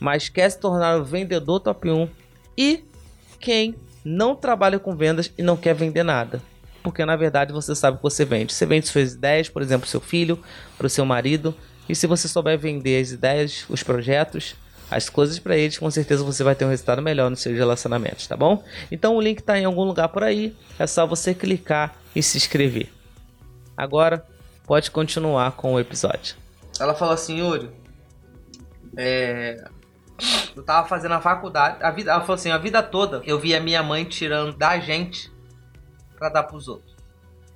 mas 0.00 0.28
quer 0.28 0.48
se 0.50 0.58
tornar 0.58 0.98
o 0.98 1.04
vendedor 1.04 1.60
top 1.60 1.90
1 1.90 2.08
e 2.56 2.82
quem 3.38 3.74
não 4.04 4.34
trabalha 4.34 4.78
com 4.78 4.96
vendas 4.96 5.30
e 5.36 5.42
não 5.42 5.56
quer 5.56 5.74
vender 5.74 6.02
nada. 6.02 6.40
Porque 6.86 7.04
na 7.04 7.16
verdade 7.16 7.52
você 7.52 7.74
sabe 7.74 7.96
o 7.96 7.98
que 7.98 8.04
você 8.04 8.24
vende. 8.24 8.52
Você 8.52 8.64
vende 8.64 8.86
suas 8.86 9.14
ideias, 9.14 9.48
por 9.48 9.60
exemplo, 9.60 9.88
seu 9.88 10.00
filho, 10.00 10.38
para 10.78 10.86
o 10.86 10.88
seu 10.88 11.04
marido. 11.04 11.52
E 11.88 11.96
se 11.96 12.06
você 12.06 12.28
souber 12.28 12.56
vender 12.56 13.02
as 13.02 13.10
ideias, 13.10 13.66
os 13.68 13.82
projetos, 13.82 14.54
as 14.88 15.08
coisas 15.08 15.36
para 15.40 15.56
eles, 15.56 15.78
com 15.78 15.90
certeza 15.90 16.22
você 16.22 16.44
vai 16.44 16.54
ter 16.54 16.64
um 16.64 16.68
resultado 16.68 17.02
melhor 17.02 17.28
nos 17.28 17.40
seus 17.40 17.56
relacionamentos, 17.56 18.28
tá 18.28 18.36
bom? 18.36 18.62
Então 18.88 19.16
o 19.16 19.20
link 19.20 19.40
está 19.40 19.58
em 19.58 19.64
algum 19.64 19.82
lugar 19.82 20.10
por 20.10 20.22
aí, 20.22 20.56
é 20.78 20.86
só 20.86 21.04
você 21.04 21.34
clicar 21.34 21.96
e 22.14 22.22
se 22.22 22.36
inscrever. 22.36 22.88
Agora 23.76 24.24
pode 24.64 24.88
continuar 24.92 25.56
com 25.56 25.74
o 25.74 25.80
episódio. 25.80 26.36
Ela 26.78 26.94
falou 26.94 27.14
assim, 27.14 27.40
Yuri, 27.40 27.68
é, 28.96 29.56
eu 30.54 30.62
tava 30.62 30.86
fazendo 30.86 31.14
a 31.14 31.20
faculdade, 31.20 31.82
a 31.82 31.90
vida, 31.90 32.12
ela 32.12 32.20
falou 32.20 32.36
assim, 32.36 32.52
a 32.52 32.58
vida 32.58 32.80
toda 32.80 33.22
eu 33.24 33.40
via 33.40 33.58
minha 33.58 33.82
mãe 33.82 34.04
tirando 34.04 34.56
da 34.56 34.78
gente 34.78 35.34
para 36.16 36.28
dar 36.28 36.42
pros 36.44 36.68
outros. 36.68 36.94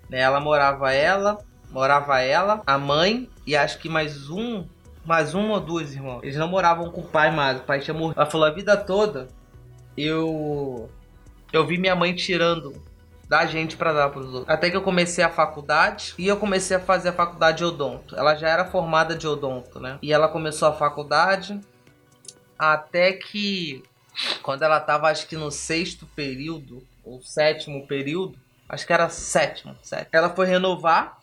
Né? 0.08 0.20
Ela 0.20 0.40
morava 0.40 0.92
ela, 0.92 1.38
morava 1.70 2.20
ela, 2.20 2.62
a 2.66 2.78
mãe 2.78 3.28
e 3.46 3.56
acho 3.56 3.78
que 3.78 3.88
mais 3.88 4.30
um, 4.30 4.64
mais 5.04 5.34
um 5.34 5.50
ou 5.50 5.60
duas 5.60 5.92
irmãos. 5.92 6.22
Eles 6.22 6.36
não 6.36 6.48
moravam 6.48 6.90
com 6.90 7.00
o 7.00 7.08
pai 7.08 7.30
mais, 7.30 7.58
o 7.58 7.62
pai 7.62 7.80
tinha 7.80 7.94
morrido. 7.94 8.20
Ela 8.20 8.30
falou 8.30 8.46
a 8.46 8.50
vida 8.50 8.76
toda 8.76 9.28
eu 9.96 10.88
eu 11.52 11.66
vi 11.66 11.78
minha 11.78 11.96
mãe 11.96 12.14
tirando 12.14 12.82
da 13.28 13.46
gente 13.46 13.76
para 13.76 13.92
dar 13.92 14.08
para 14.10 14.20
os 14.20 14.34
outros. 14.34 14.48
Até 14.48 14.70
que 14.70 14.76
eu 14.76 14.82
comecei 14.82 15.22
a 15.22 15.30
faculdade 15.30 16.14
e 16.18 16.26
eu 16.26 16.36
comecei 16.36 16.76
a 16.76 16.80
fazer 16.80 17.10
a 17.10 17.12
faculdade 17.12 17.58
de 17.58 17.64
odonto. 17.64 18.16
Ela 18.16 18.34
já 18.34 18.48
era 18.48 18.64
formada 18.64 19.14
de 19.14 19.26
odonto, 19.26 19.78
né? 19.78 19.98
E 20.02 20.12
ela 20.12 20.28
começou 20.28 20.68
a 20.68 20.72
faculdade 20.72 21.60
até 22.58 23.12
que 23.12 23.82
quando 24.42 24.62
ela 24.62 24.80
tava 24.80 25.08
acho 25.08 25.26
que 25.26 25.36
no 25.36 25.50
sexto 25.50 26.06
período 26.14 26.84
ou 27.04 27.20
sétimo 27.22 27.86
período, 27.86 28.38
acho 28.70 28.86
que 28.86 28.92
era 28.92 29.08
sétimo, 29.08 29.76
sétimo. 29.82 30.10
Ela 30.12 30.30
foi 30.30 30.46
renovar 30.46 31.18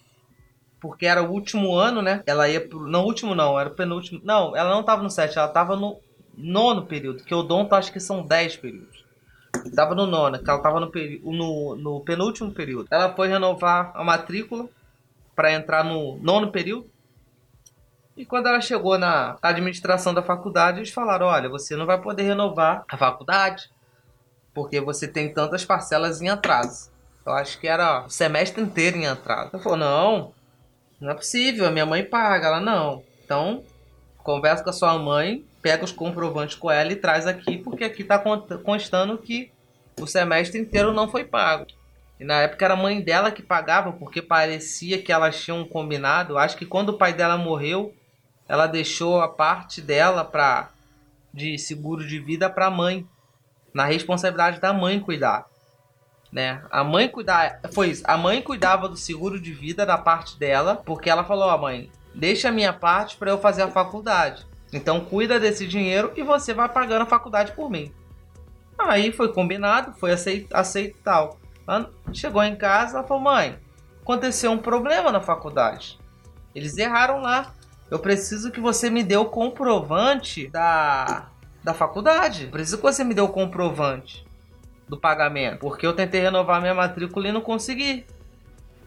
porque 0.79 1.05
era 1.05 1.23
o 1.23 1.31
último 1.31 1.75
ano, 1.75 2.01
né? 2.01 2.21
Ela 2.25 2.47
ia 2.47 2.61
pro 2.61 2.87
não 2.87 3.05
último 3.05 3.33
não, 3.33 3.59
era 3.59 3.69
o 3.69 3.73
penúltimo. 3.73 4.21
Não, 4.23 4.55
ela 4.55 4.69
não 4.69 4.83
tava 4.83 5.01
no 5.01 5.09
sétimo, 5.09 5.41
ela 5.41 5.51
tava 5.51 5.75
no 5.75 5.99
nono 6.37 6.85
período, 6.85 7.23
que 7.23 7.33
odonto 7.33 7.73
acho 7.73 7.91
que 7.91 7.99
são 7.99 8.25
dez 8.25 8.55
períodos. 8.55 9.05
Tava 9.75 9.95
no 9.95 10.05
nono, 10.05 10.37
que 10.37 10.49
ela 10.49 10.61
tava 10.61 10.79
no, 10.79 10.91
no, 11.23 11.75
no 11.75 12.01
penúltimo 12.01 12.51
período. 12.51 12.87
Ela 12.91 13.15
foi 13.15 13.27
renovar 13.27 13.91
a 13.95 14.03
matrícula 14.03 14.69
para 15.35 15.51
entrar 15.51 15.83
no 15.83 16.17
nono 16.17 16.51
período. 16.51 16.89
E 18.15 18.25
quando 18.25 18.47
ela 18.47 18.61
chegou 18.61 18.97
na 18.97 19.37
administração 19.41 20.13
da 20.13 20.21
faculdade, 20.21 20.79
eles 20.79 20.91
falaram: 20.91 21.27
olha, 21.27 21.49
você 21.49 21.75
não 21.75 21.85
vai 21.85 21.99
poder 21.99 22.23
renovar 22.23 22.83
a 22.89 22.97
faculdade 22.97 23.69
porque 24.53 24.81
você 24.81 25.07
tem 25.07 25.31
tantas 25.31 25.63
parcelas 25.63 26.19
em 26.19 26.29
atraso. 26.29 26.91
Eu 27.27 27.33
acho 27.33 27.59
que 27.59 27.67
era 27.67 28.05
o 28.05 28.09
semestre 28.09 28.63
inteiro 28.63 28.95
em 28.95 29.05
atraso. 29.05 29.49
Ela 29.51 29.61
falou: 29.61 29.77
não, 29.77 30.33
não 30.97 31.11
é 31.11 31.13
possível, 31.13 31.67
a 31.67 31.71
minha 31.71 31.85
mãe 31.85 32.01
paga. 32.01 32.47
Ela: 32.47 32.61
não. 32.61 33.03
Então, 33.25 33.65
conversa 34.23 34.63
com 34.63 34.69
a 34.69 34.73
sua 34.73 34.97
mãe, 34.97 35.45
pega 35.61 35.83
os 35.83 35.91
comprovantes 35.91 36.55
com 36.55 36.71
ela 36.71 36.89
e 36.89 36.95
traz 36.95 37.27
aqui, 37.27 37.57
porque 37.57 37.83
aqui 37.83 38.01
está 38.01 38.17
constando 38.63 39.17
que 39.17 39.51
o 39.99 40.07
semestre 40.07 40.57
inteiro 40.57 40.93
não 40.93 41.09
foi 41.09 41.25
pago. 41.25 41.67
E 42.17 42.23
na 42.23 42.43
época 42.43 42.63
era 42.63 42.75
a 42.75 42.77
mãe 42.77 43.01
dela 43.01 43.29
que 43.29 43.43
pagava, 43.43 43.91
porque 43.91 44.21
parecia 44.21 45.01
que 45.01 45.11
elas 45.11 45.37
tinham 45.37 45.65
combinado. 45.65 46.37
Acho 46.37 46.55
que 46.55 46.65
quando 46.65 46.89
o 46.89 46.97
pai 46.97 47.11
dela 47.11 47.37
morreu, 47.37 47.93
ela 48.47 48.67
deixou 48.67 49.19
a 49.19 49.27
parte 49.27 49.81
dela 49.81 50.23
para 50.23 50.69
de 51.33 51.57
seguro 51.59 52.07
de 52.07 52.19
vida 52.19 52.49
para 52.49 52.67
a 52.67 52.71
mãe, 52.71 53.05
na 53.73 53.83
responsabilidade 53.83 54.61
da 54.61 54.71
mãe 54.71 54.99
cuidar, 54.99 55.45
né? 56.31 56.61
A 56.69 56.83
mãe 56.83 57.07
cuidar, 57.07 57.59
foi 57.73 57.89
isso. 57.89 58.03
A 58.05 58.17
mãe 58.17 58.41
cuidava 58.41 58.87
do 58.87 58.97
seguro 58.97 59.39
de 59.39 59.53
vida 59.53 59.85
da 59.85 59.97
parte 59.97 60.37
dela, 60.37 60.75
porque 60.75 61.09
ela 61.09 61.23
falou: 61.23 61.47
"Ó, 61.47 61.55
oh, 61.55 61.57
mãe, 61.57 61.91
deixa 62.13 62.49
a 62.49 62.51
minha 62.51 62.73
parte 62.73 63.17
para 63.17 63.31
eu 63.31 63.37
fazer 63.37 63.63
a 63.63 63.71
faculdade". 63.71 64.45
Então 64.71 64.99
cuida 65.01 65.39
desse 65.39 65.65
dinheiro 65.65 66.11
e 66.15 66.23
você 66.23 66.53
vai 66.53 66.67
pagando 66.67 67.03
a 67.03 67.07
faculdade 67.07 67.53
por 67.53 67.69
mim. 67.69 67.91
Aí 68.77 69.11
foi 69.11 69.31
combinado, 69.31 69.93
foi 69.93 70.11
aceito, 70.11 70.53
aceito 70.53 70.97
tal. 71.03 71.39
Chegou 72.13 72.43
em 72.43 72.55
casa, 72.55 72.97
ela 72.97 73.07
falou: 73.07 73.23
mãe, 73.23 73.57
aconteceu 74.01 74.51
um 74.51 74.57
problema 74.57 75.11
na 75.11 75.21
faculdade. 75.21 75.97
Eles 76.53 76.77
erraram 76.77 77.21
lá. 77.21 77.53
Eu 77.89 77.99
preciso 77.99 78.51
que 78.51 78.59
você 78.59 78.89
me 78.89 79.01
dê 79.01 79.15
o 79.15 79.25
comprovante 79.25 80.49
da, 80.49 81.29
da 81.63 81.73
faculdade. 81.73 82.47
preciso 82.47 82.77
que 82.77 82.83
você 82.83 83.01
me 83.01 83.13
dê 83.13 83.21
o 83.21 83.29
comprovante 83.29 84.26
do 84.87 84.97
pagamento. 84.97 85.59
Porque 85.59 85.85
eu 85.85 85.93
tentei 85.93 86.21
renovar 86.21 86.61
minha 86.61 86.73
matrícula 86.73 87.27
e 87.27 87.31
não 87.31 87.41
consegui. 87.41 88.05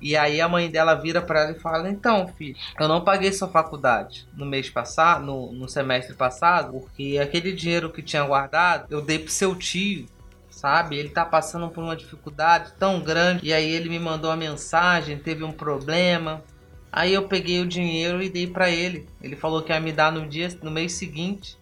E 0.00 0.16
aí 0.16 0.40
a 0.40 0.49
mãe 0.49 0.71
dela 0.71 0.95
vira 0.95 1.21
para 1.21 1.42
ela 1.42 1.52
e 1.52 1.61
fala: 1.61 1.88
Então, 1.88 2.26
filho, 2.28 2.57
eu 2.78 2.88
não 2.88 3.02
paguei 3.02 3.33
sua 3.33 3.49
faculdade 3.49 4.26
no 4.35 4.47
mês 4.47 4.71
passado, 4.71 5.25
no, 5.25 5.52
no 5.52 5.69
semestre 5.69 6.14
passado, 6.14 6.73
porque 6.73 7.19
aquele 7.23 7.52
dinheiro 7.52 7.90
que 7.90 8.02
tinha 8.02 8.25
guardado 8.25 8.87
eu 8.90 9.02
dei 9.02 9.19
pro 9.19 9.30
seu 9.30 9.54
tio. 9.54 10.07
Sabe, 10.50 10.97
ele 10.97 11.09
tá 11.09 11.25
passando 11.25 11.71
por 11.71 11.83
uma 11.83 11.97
dificuldade 11.97 12.73
tão 12.78 13.00
grande. 13.00 13.47
E 13.47 13.52
aí 13.52 13.71
ele 13.71 13.88
me 13.88 13.99
mandou 13.99 14.30
uma 14.30 14.37
mensagem, 14.37 15.16
teve 15.16 15.45
um 15.45 15.52
problema. 15.52 16.42
Aí 16.92 17.14
eu 17.14 17.28
peguei 17.28 17.61
o 17.61 17.66
dinheiro 17.66 18.21
e 18.21 18.28
dei 18.28 18.47
para 18.47 18.69
ele. 18.69 19.07
Ele 19.23 19.37
falou 19.37 19.62
que 19.62 19.73
ia 19.73 19.80
me 19.80 19.92
dar 19.92 20.11
no 20.11 20.28
dia, 20.28 20.49
no 20.61 20.71
mês 20.71 20.92
seguinte. 20.92 21.57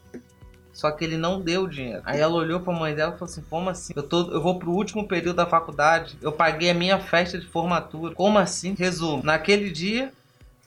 Só 0.78 0.92
que 0.92 1.04
ele 1.04 1.16
não 1.16 1.40
deu 1.40 1.64
o 1.64 1.68
dinheiro. 1.68 2.02
Aí 2.04 2.20
ela 2.20 2.34
olhou 2.34 2.60
pra 2.60 2.72
mãe 2.72 2.94
dela 2.94 3.12
e 3.12 3.18
falou 3.18 3.28
assim: 3.28 3.42
Como 3.50 3.68
assim? 3.68 3.92
Eu, 3.96 4.02
tô, 4.04 4.30
eu 4.30 4.40
vou 4.40 4.60
pro 4.60 4.70
último 4.70 5.08
período 5.08 5.34
da 5.34 5.44
faculdade. 5.44 6.16
Eu 6.22 6.30
paguei 6.30 6.70
a 6.70 6.74
minha 6.74 7.00
festa 7.00 7.36
de 7.36 7.48
formatura. 7.48 8.14
Como 8.14 8.38
assim? 8.38 8.76
Resumo: 8.78 9.24
naquele 9.24 9.72
dia, 9.72 10.12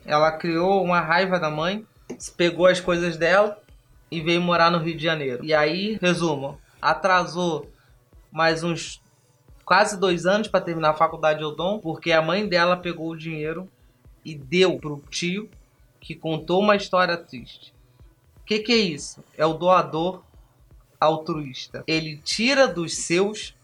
ela 0.05 0.29
criou 0.33 0.83
uma 0.83 0.99
raiva 0.99 1.39
da 1.39 1.49
mãe, 1.49 1.85
pegou 2.35 2.67
as 2.67 2.81
coisas 2.81 3.15
dela 3.15 3.57
e 4.11 4.19
veio 4.19 4.41
morar 4.41 4.69
no 4.69 4.79
Rio 4.79 4.97
de 4.97 5.03
Janeiro. 5.03 5.45
E 5.45 5.53
aí, 5.53 5.97
resumo: 6.01 6.59
atrasou 6.81 7.71
mais 8.29 8.65
uns 8.65 9.01
quase 9.63 9.97
dois 9.97 10.25
anos 10.25 10.49
para 10.49 10.59
terminar 10.59 10.89
a 10.89 10.93
faculdade 10.93 11.39
de 11.39 11.45
Odon, 11.45 11.79
porque 11.79 12.11
a 12.11 12.21
mãe 12.21 12.45
dela 12.45 12.75
pegou 12.75 13.11
o 13.11 13.17
dinheiro 13.17 13.65
e 14.25 14.35
deu 14.35 14.77
pro 14.77 15.01
tio 15.09 15.49
que 16.01 16.15
contou 16.15 16.59
uma 16.59 16.75
história 16.75 17.15
triste. 17.15 17.73
Que, 18.51 18.59
que 18.59 18.73
é 18.73 18.77
isso? 18.77 19.23
É 19.37 19.45
o 19.45 19.53
doador 19.53 20.23
altruísta. 20.99 21.85
Ele 21.87 22.17
tira 22.17 22.67
dos 22.67 22.97
seus 22.97 23.55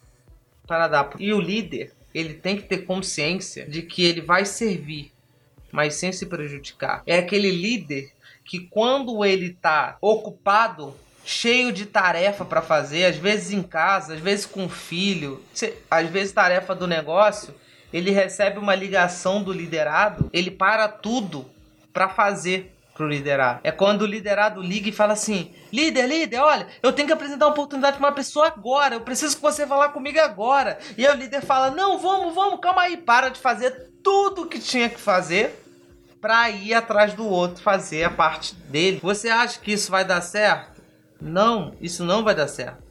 para 0.66 0.88
dar. 0.88 1.10
E 1.20 1.34
o 1.34 1.42
líder, 1.42 1.92
ele 2.14 2.36
tem 2.36 2.56
que 2.56 2.64
ter 2.64 2.86
consciência 2.86 3.68
de 3.68 3.82
que 3.82 4.06
ele 4.06 4.22
vai 4.22 4.46
servir, 4.46 5.12
mas 5.74 5.96
sem 5.96 6.14
se 6.14 6.26
prejudicar. 6.26 7.04
É 7.06 7.18
aquele 7.18 7.52
líder 7.52 8.14
que 8.46 8.62
quando 8.62 9.26
ele 9.26 9.48
está 9.48 9.98
ocupado, 10.00 10.96
cheio 11.26 11.74
de 11.74 11.86
tarefa 11.86 12.46
para 12.46 12.62
fazer, 12.62 13.04
às 13.04 13.18
vezes 13.18 13.52
em 13.52 13.64
casa, 13.64 14.14
às 14.14 14.22
vezes 14.22 14.46
com 14.46 14.70
filho, 14.70 15.44
às 15.92 16.10
vezes 16.10 16.32
tarefa 16.32 16.74
do 16.74 16.88
negócio, 16.88 17.54
ele 17.92 18.12
recebe 18.12 18.58
uma 18.58 18.74
ligação 18.74 19.44
do 19.44 19.52
liderado, 19.52 20.30
ele 20.32 20.50
para 20.50 20.88
tudo 20.88 21.46
para 21.92 22.08
fazer 22.08 22.77
pro 22.98 23.08
liderado. 23.08 23.60
É 23.64 23.72
quando 23.72 24.02
o 24.02 24.08
liderado 24.08 24.62
liga 24.62 24.90
e 24.90 24.92
fala 24.92 25.14
assim: 25.14 25.54
líder, 25.72 26.08
líder, 26.08 26.40
olha, 26.40 26.68
eu 26.82 26.92
tenho 26.92 27.08
que 27.08 27.14
apresentar 27.14 27.46
uma 27.46 27.52
oportunidade 27.52 27.98
para 27.98 28.08
uma 28.08 28.16
pessoa 28.16 28.48
agora, 28.48 28.96
eu 28.96 29.02
preciso 29.02 29.36
que 29.36 29.42
você 29.42 29.66
vá 29.66 29.78
lá 29.78 29.90
comigo 29.90 30.20
agora. 30.20 30.80
E 30.98 31.06
aí 31.06 31.14
o 31.14 31.18
líder 31.18 31.42
fala: 31.42 31.70
não, 31.70 32.00
vamos, 32.00 32.34
vamos, 32.34 32.60
calma 32.60 32.82
aí, 32.82 32.98
para 32.98 33.30
de 33.30 33.40
fazer 33.40 33.92
tudo 34.04 34.48
que 34.48 34.60
tinha 34.60 34.90
que 34.90 35.00
fazer 35.00 35.64
para 36.20 36.50
ir 36.50 36.74
atrás 36.74 37.14
do 37.14 37.28
outro 37.28 37.62
fazer 37.62 38.04
a 38.04 38.10
parte 38.10 38.56
dele. 38.56 39.00
Você 39.04 39.30
acha 39.30 39.60
que 39.60 39.72
isso 39.72 39.92
vai 39.92 40.04
dar 40.04 40.22
certo? 40.22 40.82
Não, 41.22 41.76
isso 41.80 42.04
não 42.04 42.24
vai 42.24 42.34
dar 42.34 42.48
certo. 42.48 42.84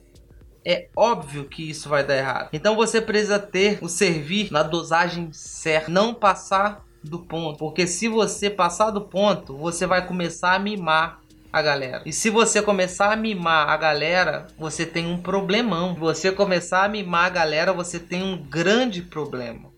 É 0.64 0.88
óbvio 0.96 1.44
que 1.44 1.68
isso 1.68 1.88
vai 1.88 2.04
dar 2.04 2.16
errado. 2.16 2.48
Então 2.52 2.74
você 2.74 3.00
precisa 3.00 3.38
ter 3.38 3.78
o 3.82 3.88
servir 3.88 4.50
na 4.52 4.62
dosagem 4.62 5.32
certa, 5.32 5.90
não 5.90 6.14
passar 6.14 6.85
do 7.08 7.20
ponto, 7.20 7.58
porque 7.58 7.86
se 7.86 8.08
você 8.08 8.50
passar 8.50 8.90
do 8.90 9.00
ponto, 9.00 9.56
você 9.56 9.86
vai 9.86 10.06
começar 10.06 10.54
a 10.54 10.58
mimar 10.58 11.20
a 11.52 11.62
galera. 11.62 12.02
E 12.04 12.12
se 12.12 12.28
você 12.28 12.60
começar 12.60 13.12
a 13.12 13.16
mimar 13.16 13.68
a 13.70 13.76
galera, 13.76 14.46
você 14.58 14.84
tem 14.84 15.06
um 15.06 15.16
problemão. 15.16 15.94
Se 15.94 16.00
você 16.00 16.32
começar 16.32 16.84
a 16.84 16.88
mimar 16.88 17.24
a 17.24 17.30
galera, 17.30 17.72
você 17.72 17.98
tem 17.98 18.22
um 18.22 18.36
grande 18.36 19.00
problema. 19.00 19.70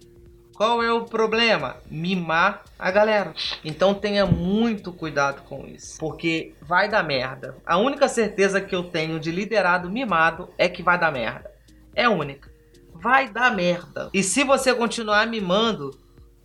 Qual 0.58 0.82
é 0.82 0.92
o 0.92 1.04
problema? 1.04 1.76
Mimar 1.88 2.64
a 2.76 2.90
galera. 2.90 3.32
Então 3.64 3.94
tenha 3.94 4.26
muito 4.26 4.92
cuidado 4.92 5.42
com 5.42 5.64
isso, 5.68 5.96
porque 6.00 6.52
vai 6.60 6.88
dar 6.88 7.04
merda. 7.04 7.56
A 7.64 7.76
única 7.78 8.08
certeza 8.08 8.60
que 8.60 8.74
eu 8.74 8.82
tenho 8.82 9.20
de 9.20 9.30
liderado 9.30 9.88
mimado 9.88 10.48
é 10.58 10.68
que 10.68 10.82
vai 10.82 10.98
dar 10.98 11.12
merda. 11.12 11.48
É 11.94 12.08
única. 12.08 12.50
Vai 12.92 13.28
dar 13.28 13.54
merda. 13.54 14.10
E 14.12 14.20
se 14.20 14.42
você 14.42 14.74
continuar 14.74 15.28
mimando, 15.28 15.96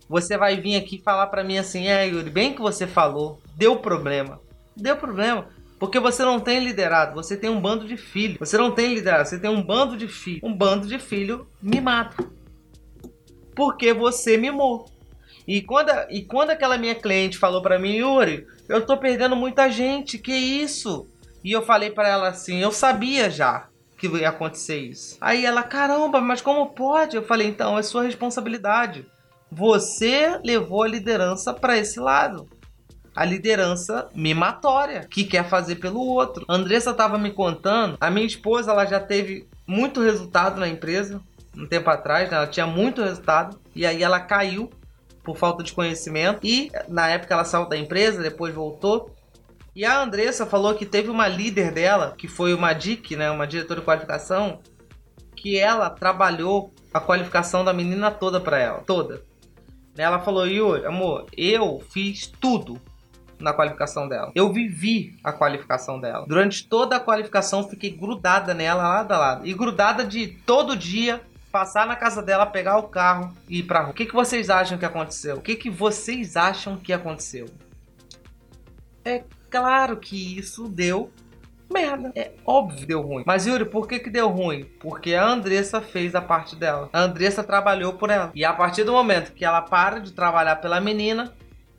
você 0.08 0.36
vai 0.36 0.60
vir 0.60 0.76
aqui 0.76 1.00
falar 1.02 1.26
para 1.28 1.44
mim 1.44 1.58
assim: 1.58 1.88
"É, 1.88 2.06
Yuri, 2.06 2.30
bem 2.30 2.54
que 2.54 2.60
você 2.60 2.86
falou, 2.86 3.40
deu 3.56 3.76
problema". 3.76 4.40
Deu 4.76 4.96
problema. 4.96 5.48
Porque 5.78 6.00
você 6.00 6.24
não 6.24 6.40
tem 6.40 6.60
liderado, 6.60 7.14
você 7.14 7.36
tem 7.36 7.50
um 7.50 7.60
bando 7.60 7.86
de 7.86 7.96
filho. 7.96 8.38
Você 8.38 8.56
não 8.56 8.70
tem 8.70 8.94
liderado, 8.94 9.28
você 9.28 9.38
tem 9.38 9.50
um 9.50 9.62
bando 9.62 9.96
de 9.96 10.08
filho. 10.08 10.40
Um 10.42 10.54
bando 10.54 10.86
de 10.86 10.98
filho 10.98 11.46
mimado 11.62 12.34
porque 13.54 13.92
você 13.92 14.36
mimou. 14.36 14.86
E 15.46 15.60
quando, 15.62 15.90
e 16.10 16.22
quando 16.22 16.50
aquela 16.50 16.78
minha 16.78 16.94
cliente 16.94 17.38
falou 17.38 17.62
para 17.62 17.78
mim, 17.78 17.96
Yuri, 17.96 18.46
eu 18.68 18.84
tô 18.84 18.96
perdendo 18.96 19.36
muita 19.36 19.70
gente, 19.70 20.18
que 20.18 20.32
isso? 20.32 21.06
E 21.42 21.52
eu 21.52 21.62
falei 21.62 21.90
para 21.90 22.08
ela 22.08 22.28
assim, 22.28 22.60
eu 22.60 22.72
sabia 22.72 23.30
já 23.30 23.68
que 23.98 24.06
ia 24.06 24.30
acontecer 24.30 24.78
isso. 24.78 25.16
Aí 25.20 25.44
ela, 25.44 25.62
caramba, 25.62 26.20
mas 26.20 26.40
como 26.40 26.70
pode? 26.70 27.16
Eu 27.16 27.22
falei, 27.22 27.46
então, 27.46 27.78
é 27.78 27.82
sua 27.82 28.02
responsabilidade. 28.02 29.06
Você 29.56 30.40
levou 30.44 30.82
a 30.82 30.88
liderança 30.88 31.54
para 31.54 31.78
esse 31.78 32.00
lado. 32.00 32.48
A 33.14 33.24
liderança 33.24 34.08
mimatória, 34.12 35.06
que 35.08 35.22
quer 35.22 35.48
fazer 35.48 35.76
pelo 35.76 36.00
outro. 36.00 36.44
A 36.48 36.54
Andressa 36.56 36.92
tava 36.92 37.16
me 37.16 37.30
contando, 37.30 37.96
a 38.00 38.10
minha 38.10 38.26
esposa, 38.26 38.72
ela 38.72 38.84
já 38.84 38.98
teve 38.98 39.46
muito 39.64 40.00
resultado 40.00 40.58
na 40.58 40.66
empresa 40.66 41.20
um 41.56 41.68
tempo 41.68 41.88
atrás, 41.88 42.28
né? 42.28 42.36
ela 42.36 42.48
tinha 42.48 42.66
muito 42.66 43.00
resultado 43.00 43.60
e 43.76 43.86
aí 43.86 44.02
ela 44.02 44.18
caiu 44.18 44.68
por 45.22 45.36
falta 45.36 45.62
de 45.62 45.72
conhecimento 45.72 46.40
e 46.42 46.72
na 46.88 47.08
época 47.08 47.32
ela 47.32 47.44
saiu 47.44 47.68
da 47.68 47.76
empresa, 47.76 48.20
depois 48.20 48.52
voltou. 48.52 49.14
E 49.72 49.84
a 49.84 50.02
Andressa 50.02 50.44
falou 50.44 50.74
que 50.74 50.84
teve 50.84 51.08
uma 51.08 51.28
líder 51.28 51.70
dela, 51.70 52.12
que 52.18 52.26
foi 52.26 52.52
uma 52.52 52.72
DIC, 52.72 53.14
né, 53.14 53.30
uma 53.30 53.46
diretora 53.46 53.78
de 53.78 53.86
qualificação, 53.86 54.58
que 55.36 55.56
ela 55.56 55.88
trabalhou 55.88 56.74
a 56.92 56.98
qualificação 56.98 57.64
da 57.64 57.72
menina 57.72 58.10
toda 58.10 58.40
para 58.40 58.58
ela, 58.58 58.78
toda. 58.80 59.22
Ela 59.96 60.20
falou: 60.20 60.46
"Yuri, 60.46 60.84
amor, 60.86 61.26
eu 61.36 61.82
fiz 61.90 62.26
tudo 62.40 62.80
na 63.38 63.52
qualificação 63.52 64.08
dela. 64.08 64.32
Eu 64.34 64.52
vivi 64.52 65.18
a 65.22 65.32
qualificação 65.32 66.00
dela. 66.00 66.24
Durante 66.26 66.66
toda 66.66 66.96
a 66.96 67.00
qualificação 67.00 67.68
fiquei 67.68 67.90
grudada 67.90 68.54
nela 68.54 68.82
lado 68.82 69.12
a 69.12 69.18
lado. 69.18 69.46
E 69.46 69.52
grudada 69.52 70.04
de 70.04 70.28
todo 70.28 70.76
dia 70.76 71.20
passar 71.52 71.86
na 71.86 71.94
casa 71.94 72.20
dela, 72.20 72.46
pegar 72.46 72.78
o 72.78 72.84
carro 72.84 73.32
e 73.48 73.60
ir 73.60 73.62
pra 73.62 73.80
rua. 73.80 73.90
O 73.92 73.94
que, 73.94 74.06
que 74.06 74.14
vocês 74.14 74.50
acham 74.50 74.76
que 74.76 74.84
aconteceu? 74.84 75.36
O 75.36 75.40
que, 75.40 75.54
que 75.54 75.70
vocês 75.70 76.36
acham 76.36 76.76
que 76.76 76.92
aconteceu? 76.92 77.46
É 79.04 79.22
claro 79.48 79.98
que 79.98 80.36
isso 80.36 80.66
deu 80.66 81.12
merda. 81.72 82.12
É 82.14 82.30
óbvio 82.44 82.86
deu 82.86 83.02
ruim. 83.02 83.24
Mas 83.26 83.46
Yuri, 83.46 83.64
por 83.64 83.88
que 83.88 83.98
que 83.98 84.10
deu 84.10 84.28
ruim? 84.28 84.64
Porque 84.80 85.14
a 85.14 85.26
Andressa 85.26 85.80
fez 85.80 86.14
a 86.14 86.20
parte 86.20 86.56
dela. 86.56 86.88
A 86.92 87.00
Andressa 87.00 87.42
trabalhou 87.42 87.94
por 87.94 88.10
ela. 88.10 88.30
E 88.34 88.44
a 88.44 88.52
partir 88.52 88.84
do 88.84 88.92
momento 88.92 89.32
que 89.32 89.44
ela 89.44 89.62
para 89.62 89.98
de 89.98 90.12
trabalhar 90.12 90.56
pela 90.56 90.80
menina, 90.80 91.34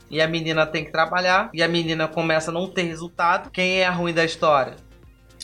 e 0.09 0.21
a 0.21 0.27
menina 0.27 0.65
tem 0.65 0.85
que 0.85 0.91
trabalhar, 0.91 1.49
e 1.53 1.63
a 1.63 1.67
menina 1.67 2.07
começa 2.07 2.51
a 2.51 2.53
não 2.53 2.69
ter 2.69 2.83
resultado, 2.83 3.49
quem 3.49 3.81
é 3.81 3.85
a 3.85 3.91
ruim 3.91 4.13
da 4.13 4.23
história? 4.23 4.75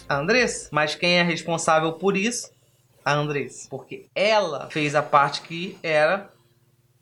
A 0.08 0.15
Andressa. 0.15 0.69
Mas 0.71 0.95
quem 0.95 1.19
é 1.19 1.23
responsável 1.23 1.93
por 1.93 2.17
isso 2.17 2.51
a 3.04 3.13
Andressa, 3.13 3.67
porque 3.69 4.08
ela 4.13 4.69
fez 4.69 4.93
a 4.93 5.01
parte 5.01 5.41
que 5.41 5.77
era 5.82 6.30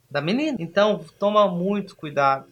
da 0.09 0.21
menina. 0.21 0.57
Então, 0.59 1.03
toma 1.19 1.47
muito 1.47 1.95
cuidado 1.95 2.45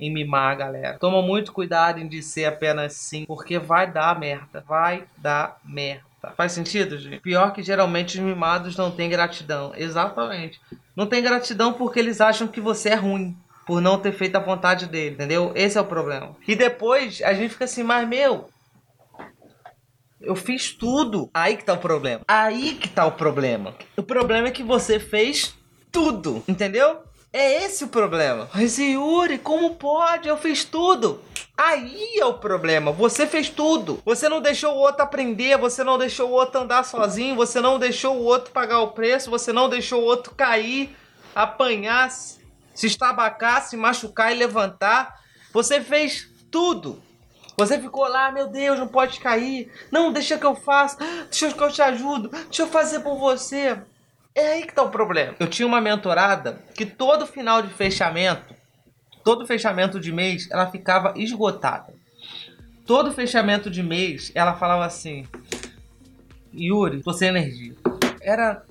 em 0.00 0.12
mimar 0.12 0.52
a 0.52 0.54
galera. 0.54 0.98
Toma 0.98 1.20
muito 1.20 1.52
cuidado 1.52 2.00
em 2.00 2.08
dizer 2.08 2.46
apenas 2.46 2.94
sim, 2.94 3.24
porque 3.26 3.58
vai 3.58 3.90
dar 3.90 4.18
merda. 4.18 4.64
Vai 4.66 5.04
dar 5.18 5.58
merda. 5.64 6.08
Faz 6.36 6.52
sentido, 6.52 6.98
gente? 6.98 7.20
Pior 7.20 7.52
que 7.52 7.62
geralmente 7.62 8.18
os 8.18 8.24
mimados 8.24 8.76
não 8.76 8.90
têm 8.90 9.08
gratidão. 9.08 9.72
Exatamente. 9.76 10.60
Não 10.96 11.06
tem 11.06 11.22
gratidão 11.22 11.72
porque 11.72 11.98
eles 11.98 12.20
acham 12.20 12.48
que 12.48 12.60
você 12.60 12.90
é 12.90 12.94
ruim. 12.94 13.36
Por 13.66 13.80
não 13.80 13.98
ter 13.98 14.12
feito 14.12 14.36
a 14.36 14.40
vontade 14.40 14.86
dele, 14.86 15.14
entendeu? 15.14 15.52
Esse 15.54 15.78
é 15.78 15.80
o 15.80 15.84
problema. 15.84 16.34
E 16.48 16.56
depois 16.56 17.22
a 17.22 17.32
gente 17.32 17.50
fica 17.50 17.66
assim, 17.66 17.84
mas 17.84 18.08
meu, 18.08 18.50
eu 20.20 20.34
fiz 20.34 20.72
tudo. 20.72 21.30
Aí 21.32 21.56
que 21.56 21.64
tá 21.64 21.74
o 21.74 21.78
problema. 21.78 22.22
Aí 22.26 22.74
que 22.74 22.88
tá 22.88 23.06
o 23.06 23.12
problema. 23.12 23.74
O 23.96 24.02
problema 24.02 24.48
é 24.48 24.50
que 24.50 24.64
você 24.64 24.98
fez 24.98 25.54
tudo, 25.92 26.42
entendeu? 26.48 27.02
É 27.32 27.64
esse 27.64 27.84
o 27.84 27.88
problema. 27.88 28.48
Mas 28.52 28.78
Yuri, 28.78 29.38
como 29.38 29.76
pode? 29.76 30.28
Eu 30.28 30.36
fiz 30.36 30.64
tudo. 30.64 31.22
Aí 31.56 32.18
é 32.18 32.24
o 32.24 32.34
problema. 32.34 32.90
Você 32.90 33.26
fez 33.26 33.48
tudo. 33.48 34.02
Você 34.04 34.28
não 34.28 34.40
deixou 34.40 34.74
o 34.74 34.78
outro 34.78 35.02
aprender, 35.02 35.56
você 35.56 35.84
não 35.84 35.96
deixou 35.96 36.30
o 36.30 36.32
outro 36.32 36.62
andar 36.62 36.84
sozinho, 36.84 37.36
você 37.36 37.60
não 37.60 37.78
deixou 37.78 38.16
o 38.16 38.24
outro 38.24 38.50
pagar 38.50 38.80
o 38.80 38.92
preço, 38.92 39.30
você 39.30 39.52
não 39.52 39.68
deixou 39.68 40.02
o 40.02 40.06
outro 40.06 40.34
cair, 40.34 40.96
apanhar, 41.34 42.10
se 42.10 42.86
estabacar, 42.86 43.62
se 43.62 43.76
machucar 43.76 44.32
e 44.32 44.38
levantar. 44.38 45.20
Você 45.52 45.80
fez 45.80 46.28
tudo. 46.50 47.00
Você 47.56 47.78
ficou 47.78 48.08
lá, 48.08 48.32
meu 48.32 48.48
Deus, 48.48 48.78
não 48.78 48.88
pode 48.88 49.20
cair. 49.20 49.70
Não, 49.92 50.12
deixa 50.12 50.38
que 50.38 50.46
eu 50.46 50.56
faça. 50.56 50.96
Deixa 51.30 51.52
que 51.52 51.62
eu 51.62 51.70
te 51.70 51.82
ajudo. 51.82 52.28
Deixa 52.28 52.62
eu 52.62 52.68
fazer 52.68 53.00
por 53.00 53.18
você. 53.18 53.78
É 54.34 54.52
aí 54.52 54.66
que 54.66 54.74
tá 54.74 54.82
o 54.82 54.90
problema. 54.90 55.34
Eu 55.38 55.48
tinha 55.48 55.66
uma 55.66 55.80
mentorada 55.80 56.60
que 56.74 56.86
todo 56.86 57.26
final 57.26 57.62
de 57.62 57.72
fechamento, 57.72 58.54
todo 59.24 59.46
fechamento 59.46 59.98
de 59.98 60.12
mês, 60.12 60.48
ela 60.50 60.70
ficava 60.70 61.14
esgotada. 61.16 61.92
Todo 62.86 63.12
fechamento 63.12 63.70
de 63.70 63.82
mês, 63.82 64.30
ela 64.34 64.54
falava 64.54 64.84
assim: 64.84 65.26
Yuri, 66.54 67.02
tô 67.02 67.12
sem 67.12 67.28
energia. 67.28 67.74
Era 68.20 68.62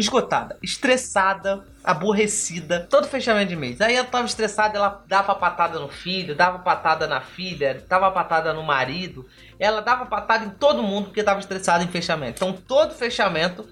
esgotada, 0.00 0.58
estressada, 0.62 1.64
aborrecida, 1.84 2.86
todo 2.88 3.06
fechamento 3.06 3.50
de 3.50 3.56
mês. 3.56 3.80
Aí 3.80 3.94
ela 3.94 4.06
tava 4.06 4.26
estressada, 4.26 4.76
ela 4.76 5.04
dava 5.06 5.34
patada 5.34 5.78
no 5.78 5.88
filho, 5.88 6.34
dava 6.34 6.58
patada 6.60 7.06
na 7.06 7.20
filha, 7.20 7.84
dava 7.88 8.10
patada 8.10 8.52
no 8.52 8.62
marido, 8.62 9.26
ela 9.58 9.80
dava 9.80 10.06
patada 10.06 10.44
em 10.44 10.50
todo 10.50 10.82
mundo 10.82 11.06
porque 11.06 11.22
tava 11.22 11.40
estressada 11.40 11.84
em 11.84 11.88
fechamento. 11.88 12.36
Então, 12.36 12.52
todo 12.52 12.94
fechamento, 12.94 13.68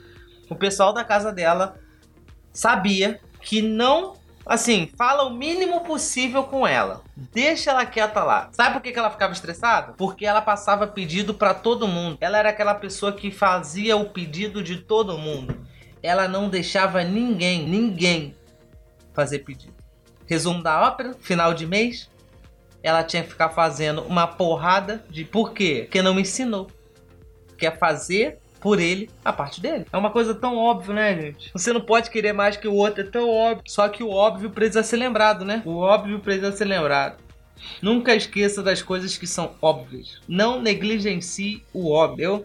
o 0.50 0.56
pessoal 0.56 0.92
da 0.92 1.04
casa 1.04 1.32
dela 1.32 1.76
sabia 2.52 3.20
que 3.40 3.62
não 3.62 4.16
assim, 4.48 4.90
fala 4.96 5.24
o 5.24 5.30
mínimo 5.30 5.82
possível 5.82 6.42
com 6.44 6.66
ela. 6.66 7.02
Deixa 7.14 7.70
ela 7.70 7.84
quieta 7.84 8.24
lá. 8.24 8.48
Sabe 8.52 8.72
por 8.72 8.82
que, 8.82 8.92
que 8.92 8.98
ela 8.98 9.10
ficava 9.10 9.32
estressada? 9.34 9.92
Porque 9.92 10.24
ela 10.24 10.40
passava 10.40 10.86
pedido 10.86 11.34
para 11.34 11.52
todo 11.52 11.86
mundo. 11.86 12.16
Ela 12.20 12.38
era 12.38 12.48
aquela 12.48 12.74
pessoa 12.74 13.12
que 13.12 13.30
fazia 13.30 13.94
o 13.96 14.08
pedido 14.08 14.62
de 14.62 14.78
todo 14.78 15.18
mundo. 15.18 15.54
Ela 16.02 16.26
não 16.26 16.48
deixava 16.48 17.04
ninguém, 17.04 17.68
ninguém 17.68 18.34
fazer 19.12 19.40
pedido. 19.40 19.74
Resumo 20.26 20.62
da 20.62 20.80
ópera, 20.80 21.14
final 21.20 21.52
de 21.52 21.66
mês, 21.66 22.10
ela 22.82 23.02
tinha 23.02 23.22
que 23.22 23.30
ficar 23.30 23.50
fazendo 23.50 24.02
uma 24.02 24.26
porrada 24.26 25.04
de 25.10 25.24
por 25.24 25.52
quê? 25.52 25.82
Porque 25.84 26.00
não 26.00 26.14
me 26.14 26.22
ensinou. 26.22 26.70
Quer 27.58 27.78
fazer 27.78 28.38
por 28.68 28.78
ele 28.78 29.08
a 29.24 29.32
parte 29.32 29.62
dele. 29.62 29.86
É 29.90 29.96
uma 29.96 30.10
coisa 30.10 30.34
tão 30.34 30.58
óbvia, 30.58 30.94
né, 30.94 31.14
gente? 31.14 31.50
Você 31.54 31.72
não 31.72 31.80
pode 31.80 32.10
querer 32.10 32.34
mais 32.34 32.54
que 32.54 32.68
o 32.68 32.74
outro, 32.74 33.00
é 33.00 33.04
tão 33.04 33.26
óbvio. 33.26 33.62
Só 33.66 33.88
que 33.88 34.02
o 34.02 34.10
óbvio 34.10 34.50
precisa 34.50 34.82
ser 34.82 34.98
lembrado, 34.98 35.42
né? 35.42 35.62
O 35.64 35.78
óbvio 35.78 36.20
precisa 36.20 36.52
ser 36.52 36.66
lembrado. 36.66 37.16
Nunca 37.80 38.14
esqueça 38.14 38.62
das 38.62 38.82
coisas 38.82 39.16
que 39.16 39.26
são 39.26 39.54
óbvias. 39.62 40.20
Não 40.28 40.60
negligencie 40.60 41.64
o 41.72 41.90
óbvio. 41.90 42.44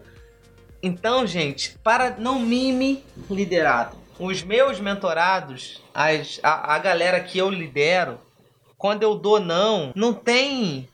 Então, 0.82 1.26
gente, 1.26 1.78
para 1.84 2.16
não 2.18 2.38
mime 2.40 3.04
liderado. 3.30 3.94
Os 4.18 4.42
meus 4.42 4.80
mentorados, 4.80 5.82
as, 5.92 6.40
a, 6.42 6.74
a 6.74 6.78
galera 6.78 7.20
que 7.20 7.36
eu 7.36 7.50
lidero, 7.50 8.18
quando 8.78 9.02
eu 9.02 9.14
dou 9.14 9.38
não, 9.38 9.92
não 9.94 10.14
tem 10.14 10.88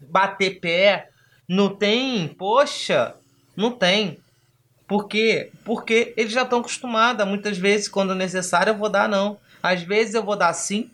bater 0.00 0.60
pé, 0.60 1.08
não 1.48 1.68
tem, 1.74 2.28
poxa, 2.28 3.16
não 3.56 3.72
tem. 3.72 4.18
Por 4.88 5.06
quê? 5.06 5.52
Porque 5.64 6.14
eles 6.16 6.32
já 6.32 6.42
estão 6.42 6.60
acostumados. 6.60 7.26
Muitas 7.28 7.58
vezes, 7.58 7.88
quando 7.88 8.14
necessário, 8.14 8.70
eu 8.72 8.76
vou 8.76 8.88
dar 8.88 9.08
não. 9.08 9.38
Às 9.62 9.82
vezes 9.82 10.14
eu 10.14 10.24
vou 10.24 10.34
dar 10.34 10.52
sim. 10.54 10.90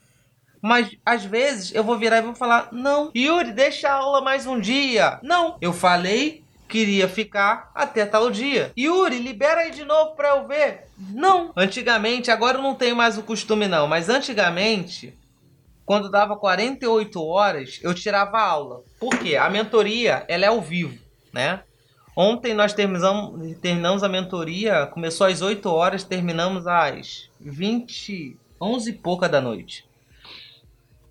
Mas 0.60 0.96
às 1.06 1.24
vezes 1.24 1.74
eu 1.74 1.84
vou 1.84 1.96
virar 1.96 2.18
e 2.18 2.22
vou 2.22 2.34
falar: 2.34 2.68
Não, 2.72 3.10
Yuri, 3.14 3.52
deixa 3.52 3.88
a 3.88 3.94
aula 3.94 4.20
mais 4.20 4.46
um 4.46 4.58
dia. 4.58 5.18
Não, 5.22 5.56
eu 5.60 5.72
falei 5.72 6.44
queria 6.74 7.08
ficar 7.08 7.70
até 7.72 8.04
tal 8.04 8.30
dia. 8.30 8.72
Yuri, 8.76 9.18
libera 9.18 9.60
aí 9.60 9.70
de 9.70 9.84
novo 9.84 10.16
para 10.16 10.30
eu 10.30 10.48
ver. 10.48 10.88
Não. 10.98 11.52
Antigamente, 11.56 12.32
agora 12.32 12.58
eu 12.58 12.62
não 12.62 12.74
tenho 12.74 12.96
mais 12.96 13.16
o 13.16 13.22
costume 13.22 13.68
não, 13.68 13.86
mas 13.86 14.08
antigamente, 14.08 15.16
quando 15.86 16.10
dava 16.10 16.36
48 16.36 17.22
horas, 17.22 17.78
eu 17.80 17.94
tirava 17.94 18.40
aula. 18.40 18.82
Por 18.98 19.16
quê? 19.18 19.36
A 19.36 19.48
mentoria, 19.48 20.24
ela 20.26 20.46
é 20.46 20.48
ao 20.48 20.60
vivo, 20.60 20.98
né? 21.32 21.60
Ontem 22.16 22.54
nós 22.54 22.72
terminamos, 22.72 23.56
terminamos 23.58 24.04
a 24.04 24.08
mentoria, 24.08 24.86
começou 24.86 25.26
às 25.26 25.42
8 25.42 25.68
horas, 25.68 26.04
terminamos 26.04 26.66
às 26.66 27.28
20, 27.40 28.36
11 28.60 28.90
e 28.90 28.92
pouca 28.92 29.28
da 29.28 29.40
noite. 29.40 29.84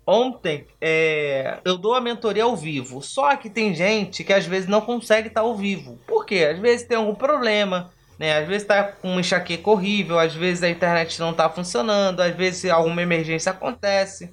Ontem 0.06 0.66
é, 0.80 1.58
eu 1.64 1.78
dou 1.78 1.94
a 1.94 2.00
mentoria 2.00 2.44
ao 2.44 2.56
vivo, 2.56 3.02
só 3.02 3.36
que 3.36 3.48
tem 3.48 3.74
gente 3.74 4.22
que 4.22 4.32
às 4.32 4.46
vezes 4.46 4.68
não 4.68 4.80
consegue 4.80 5.28
estar 5.28 5.42
ao 5.42 5.56
vivo. 5.56 5.98
Por 6.06 6.24
quê? 6.26 6.48
Às 6.50 6.58
vezes 6.58 6.86
tem 6.86 6.96
algum 6.96 7.14
problema, 7.14 7.90
né? 8.18 8.38
Às 8.38 8.46
vezes 8.46 8.62
está 8.62 8.84
com 8.84 9.12
uma 9.12 9.20
enxaqueca 9.20 9.70
horrível, 9.70 10.18
às 10.18 10.34
vezes 10.34 10.62
a 10.62 10.68
internet 10.68 11.18
não 11.20 11.30
está 11.30 11.48
funcionando, 11.48 12.20
às 12.20 12.34
vezes 12.34 12.70
alguma 12.70 13.02
emergência 13.02 13.52
acontece. 13.52 14.30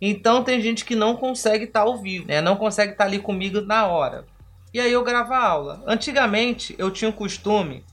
Então 0.00 0.42
tem 0.42 0.60
gente 0.60 0.84
que 0.84 0.94
não 0.94 1.16
consegue 1.16 1.64
estar 1.64 1.80
ao 1.80 1.98
vivo, 1.98 2.26
né? 2.26 2.40
Não 2.40 2.56
consegue 2.56 2.92
estar 2.92 3.04
ali 3.04 3.18
comigo 3.18 3.60
na 3.60 3.86
hora. 3.86 4.24
E 4.72 4.80
aí 4.80 4.92
eu 4.92 5.02
gravo 5.02 5.32
a 5.32 5.44
aula. 5.44 5.82
Antigamente 5.86 6.74
eu 6.78 6.90
tinha 6.90 7.10
o 7.10 7.14
costume 7.14 7.84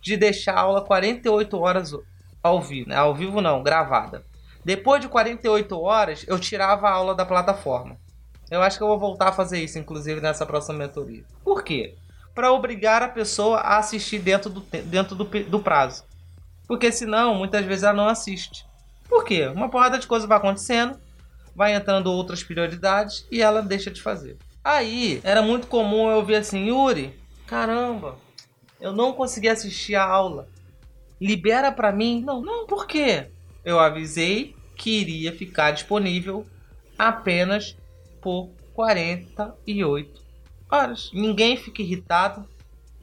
de 0.00 0.16
deixar 0.16 0.54
a 0.54 0.60
aula 0.60 0.84
48 0.84 1.58
horas 1.58 1.92
ao 2.42 2.60
vivo, 2.60 2.88
né? 2.88 2.96
Ao 2.96 3.14
vivo 3.14 3.40
não, 3.40 3.62
gravada. 3.62 4.24
Depois 4.64 5.00
de 5.00 5.08
48 5.08 5.80
horas, 5.80 6.24
eu 6.26 6.38
tirava 6.38 6.88
a 6.88 6.92
aula 6.92 7.14
da 7.14 7.24
plataforma. 7.24 7.96
Eu 8.50 8.62
acho 8.62 8.76
que 8.76 8.82
eu 8.82 8.88
vou 8.88 8.98
voltar 8.98 9.28
a 9.28 9.32
fazer 9.32 9.62
isso, 9.62 9.78
inclusive, 9.78 10.20
nessa 10.20 10.44
próxima 10.44 10.78
mentoria. 10.78 11.24
Por 11.42 11.62
quê? 11.62 11.94
Para 12.34 12.52
obrigar 12.52 13.02
a 13.02 13.08
pessoa 13.08 13.58
a 13.58 13.78
assistir 13.78 14.18
dentro 14.18 14.50
do, 14.50 14.60
dentro 14.60 15.14
do, 15.14 15.24
do 15.24 15.60
prazo. 15.60 16.04
Porque 16.66 16.90
senão, 16.90 17.34
muitas 17.34 17.64
vezes 17.64 17.84
ela 17.84 17.94
não 17.94 18.08
assiste. 18.08 18.66
Por 19.08 19.24
quê? 19.24 19.46
Uma 19.46 19.68
porrada 19.68 19.98
de 19.98 20.06
coisa 20.06 20.26
vai 20.26 20.38
acontecendo, 20.38 20.98
vai 21.54 21.74
entrando 21.74 22.10
outras 22.10 22.42
prioridades 22.42 23.26
e 23.30 23.42
ela 23.42 23.62
deixa 23.62 23.90
de 23.90 24.02
fazer. 24.02 24.36
Aí, 24.64 25.20
era 25.22 25.42
muito 25.42 25.66
comum 25.66 26.10
eu 26.10 26.16
ouvir 26.16 26.36
assim, 26.36 26.68
Yuri, 26.68 27.14
caramba, 27.46 28.16
eu 28.80 28.94
não 28.94 29.12
consegui 29.12 29.48
assistir 29.48 29.94
a 29.94 30.02
aula. 30.02 30.48
Libera 31.20 31.70
para 31.70 31.92
mim? 31.92 32.22
Não, 32.24 32.40
não, 32.40 32.66
por 32.66 32.86
quê? 32.86 33.28
Eu 33.62 33.78
avisei 33.78 34.56
que 34.74 35.00
iria 35.00 35.32
ficar 35.32 35.72
disponível 35.72 36.46
apenas 36.98 37.76
por 38.22 38.50
48 38.72 40.22
horas. 40.70 41.10
Ninguém 41.12 41.58
fica 41.58 41.82
irritado, 41.82 42.48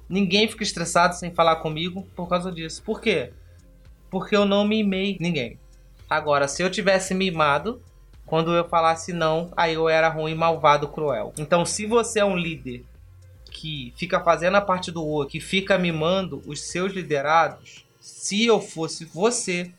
ninguém 0.10 0.47
fica 0.47 0.63
estressado 0.63 1.15
sem 1.15 1.32
falar 1.32 1.58
comigo 1.58 2.08
por 2.15 2.28
causa 2.28 2.52
disso. 2.52 2.82
Por 2.84 3.00
quê? 3.00 3.34
Porque 4.10 4.36
eu 4.36 4.45
não 4.45 4.67
mimei 4.67 5.15
ninguém. 5.19 5.60
Agora, 6.10 6.47
se 6.47 6.62
eu 6.62 6.69
tivesse 6.69 7.13
mimado, 7.13 7.82
quando 8.31 8.55
eu 8.55 8.63
falasse 8.63 9.11
não, 9.11 9.51
aí 9.57 9.73
eu 9.73 9.89
era 9.89 10.07
ruim, 10.07 10.33
malvado, 10.33 10.87
cruel. 10.87 11.33
Então, 11.37 11.65
se 11.65 11.85
você 11.85 12.21
é 12.21 12.23
um 12.23 12.37
líder 12.37 12.85
que 13.51 13.93
fica 13.97 14.21
fazendo 14.21 14.55
a 14.55 14.61
parte 14.61 14.89
do 14.89 15.05
outro, 15.05 15.33
que 15.33 15.41
fica 15.41 15.77
mimando 15.77 16.41
os 16.45 16.61
seus 16.61 16.93
liderados, 16.93 17.85
se 17.99 18.45
eu 18.45 18.61
fosse 18.61 19.03
você, 19.03 19.69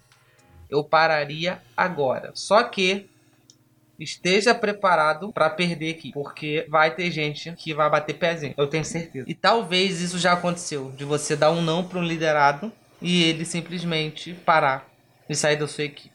eu 0.68 0.84
pararia 0.84 1.62
agora. 1.74 2.30
Só 2.34 2.62
que 2.62 3.08
esteja 3.98 4.54
preparado 4.54 5.32
para 5.32 5.48
perder 5.48 5.94
aqui, 5.94 6.12
porque 6.12 6.66
vai 6.68 6.94
ter 6.94 7.10
gente 7.10 7.50
que 7.52 7.72
vai 7.72 7.88
bater 7.88 8.18
pezinho, 8.18 8.52
eu 8.58 8.66
tenho 8.66 8.84
certeza. 8.84 9.24
E 9.26 9.32
talvez 9.32 10.02
isso 10.02 10.18
já 10.18 10.34
aconteceu, 10.34 10.92
de 10.94 11.06
você 11.06 11.34
dar 11.34 11.52
um 11.52 11.62
não 11.62 11.88
para 11.88 11.98
um 11.98 12.04
liderado 12.04 12.70
e 13.00 13.24
ele 13.24 13.46
simplesmente 13.46 14.34
parar 14.34 14.86
e 15.26 15.34
sair 15.34 15.56
da 15.56 15.66
sua 15.66 15.84
equipe 15.84 16.11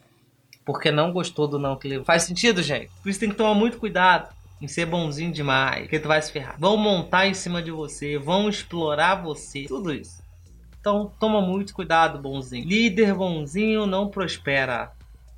porque 0.67 0.91
não 0.91 1.13
gostou 1.13 1.47
do 1.47 1.57
não 1.57 1.77
que 1.77 1.87
levou. 1.87 2.03
Faz 2.03 2.23
sentido, 2.23 2.61
gente? 2.61 2.91
Por 3.01 3.07
isso 3.07 3.21
tem 3.21 3.29
que 3.29 3.35
tomar 3.35 3.53
muito 3.53 3.77
cuidado 3.77 4.35
em 4.61 4.67
ser 4.67 4.85
bonzinho 4.85 5.31
demais, 5.31 5.83
porque 5.83 5.97
tu 5.97 6.09
vai 6.09 6.21
se 6.21 6.29
ferrar. 6.29 6.57
Vão 6.59 6.75
montar 6.75 7.25
em 7.25 7.33
cima 7.33 7.63
de 7.63 7.71
você, 7.71 8.17
vão 8.17 8.49
explorar 8.49 9.15
você, 9.15 9.63
tudo 9.63 9.93
isso. 9.93 10.21
Então 10.77 11.09
toma 11.21 11.41
muito 11.41 11.73
cuidado, 11.73 12.19
bonzinho. 12.19 12.67
Líder 12.67 13.13
bonzinho 13.13 13.85
não 13.85 14.09
prospera. 14.09 14.91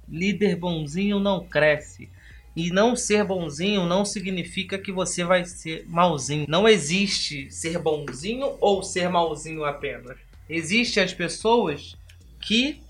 Líder 0.08 0.56
bonzinho 0.56 1.20
não 1.20 1.46
cresce. 1.46 2.10
E 2.56 2.72
não 2.72 2.96
ser 2.96 3.24
bonzinho 3.24 3.86
não 3.86 4.04
significa 4.04 4.80
que 4.80 4.92
você 4.92 5.24
vai 5.24 5.46
ser 5.46 5.86
malzinho. 5.88 6.48
Não 6.50 6.68
existe 6.68 7.52
ser 7.52 7.78
bonzinho 7.78 8.58
ou 8.60 8.82
ser 8.82 9.10
malzinho 9.10 9.63
apenas. 9.63 10.18
Existem 10.50 11.04
as 11.04 11.13
pessoas 11.13 11.96
que 12.42 12.82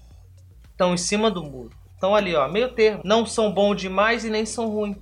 estão 0.72 0.94
em 0.94 0.98
cima 0.98 1.30
do 1.30 1.44
muro. 1.44 1.79
Estão 2.00 2.16
ali, 2.16 2.34
ó, 2.34 2.48
meio 2.48 2.70
termo. 2.70 3.02
Não 3.04 3.26
são 3.26 3.52
bons 3.52 3.76
demais 3.76 4.24
e 4.24 4.30
nem 4.30 4.46
são 4.46 4.70
ruins. 4.70 4.96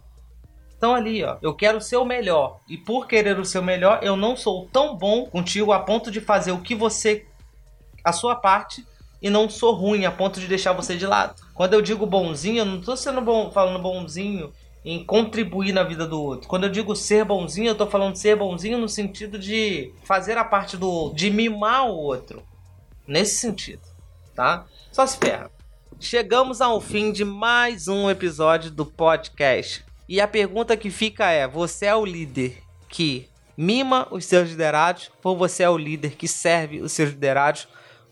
Estão 0.74 0.96
ali, 0.96 1.24
ó. 1.24 1.38
Eu 1.44 1.54
quero 1.54 1.80
ser 1.80 1.98
o 1.98 2.04
melhor. 2.04 2.60
E 2.68 2.76
por 2.76 3.06
querer 3.06 3.38
o 3.38 3.46
seu 3.46 3.62
melhor, 3.62 4.00
eu 4.02 4.18
não 4.18 4.36
sou 4.36 4.68
tão 4.74 4.98
bom 4.98 5.28
contigo 5.28 5.72
a 5.72 5.80
ponto 5.80 6.10
de 6.10 6.20
fazer 6.20 6.54
o 6.54 6.62
que 6.62 6.74
você. 6.74 7.28
a 8.04 8.12
sua 8.12 8.36
parte. 8.36 8.84
E 9.22 9.30
não 9.30 9.48
sou 9.48 9.76
ruim 9.76 10.06
a 10.06 10.12
ponto 10.12 10.40
de 10.40 10.48
deixar 10.48 10.74
você 10.74 10.98
de 10.98 11.06
lado. 11.06 11.40
Quando 11.54 11.76
eu 11.76 11.84
digo 11.84 12.04
bonzinho, 12.04 12.62
eu 12.62 12.66
não 12.66 12.80
estou 12.80 12.98
sendo 12.98 13.22
bom, 13.22 13.52
falando 13.52 13.80
bonzinho 13.80 14.52
em 14.84 15.06
contribuir 15.06 15.74
na 15.74 15.84
vida 15.84 16.08
do 16.08 16.20
outro. 16.20 16.48
Quando 16.48 16.64
eu 16.64 16.72
digo 16.72 16.96
ser 16.96 17.24
bonzinho, 17.26 17.68
eu 17.68 17.74
estou 17.74 17.88
falando 17.88 18.16
ser 18.16 18.36
bonzinho 18.36 18.80
no 18.80 18.90
sentido 18.90 19.38
de 19.38 19.94
fazer 20.04 20.36
a 20.36 20.44
parte 20.44 20.76
do 20.76 20.90
outro, 20.90 21.16
de 21.16 21.30
mimar 21.30 21.88
o 21.88 21.96
outro. 21.96 22.42
Nesse 23.08 23.36
sentido, 23.36 23.84
tá? 24.34 24.66
Só 24.92 25.06
se 25.06 25.18
ferra. 25.18 25.52
Chegamos 26.00 26.62
ao 26.62 26.80
fim 26.80 27.12
de 27.12 27.26
mais 27.26 27.88
um 27.88 28.08
episódio 28.08 28.70
do 28.70 28.86
podcast. 28.86 29.84
E 30.08 30.22
a 30.22 30.28
pergunta 30.28 30.78
que 30.78 30.92
fica 30.92 31.32
é: 31.32 31.48
você 31.48 31.88
é 31.88 31.96
o 31.96 32.06
líder 32.06 32.62
que 32.88 33.28
mima 33.58 34.08
os 34.12 34.24
seus 34.26 34.50
liderados 34.50 35.12
ou 35.24 35.36
você 35.36 35.64
é 35.64 35.70
o 35.70 35.78
líder 35.78 36.12
que 36.12 36.28
serve 36.28 36.82
os 36.82 36.92
seus 36.92 37.10
liderados 37.10 37.68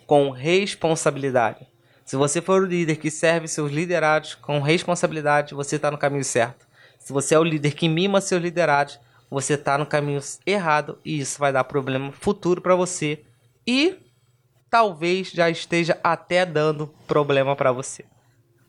com 0.07 0.31
responsabilidade? 0.31 1.67
Se 2.03 2.15
você 2.15 2.41
for 2.41 2.63
o 2.63 2.65
líder 2.65 2.95
que 2.95 3.11
serve 3.11 3.47
seus 3.47 3.71
liderados 3.71 4.33
com 4.33 4.59
responsabilidade, 4.59 5.53
você 5.53 5.75
está 5.75 5.91
no 5.91 5.97
caminho 5.97 6.25
certo. 6.25 6.65
Se 6.97 7.13
você 7.13 7.35
é 7.35 7.39
o 7.39 7.43
líder 7.43 7.75
que 7.75 7.87
mima 7.87 8.19
seus 8.19 8.41
liderados, 8.41 8.99
você 9.29 9.53
está 9.53 9.77
no 9.77 9.85
caminho 9.85 10.21
errado 10.43 10.97
e 11.05 11.19
isso 11.19 11.37
vai 11.37 11.53
dar 11.53 11.63
problema 11.63 12.11
futuro 12.11 12.61
para 12.61 12.75
você. 12.75 13.23
E 13.65 13.95
talvez 14.75 15.31
já 15.31 15.49
esteja 15.49 15.97
até 16.03 16.45
dando 16.45 16.93
problema 17.07 17.55
para 17.55 17.71
você. 17.71 18.03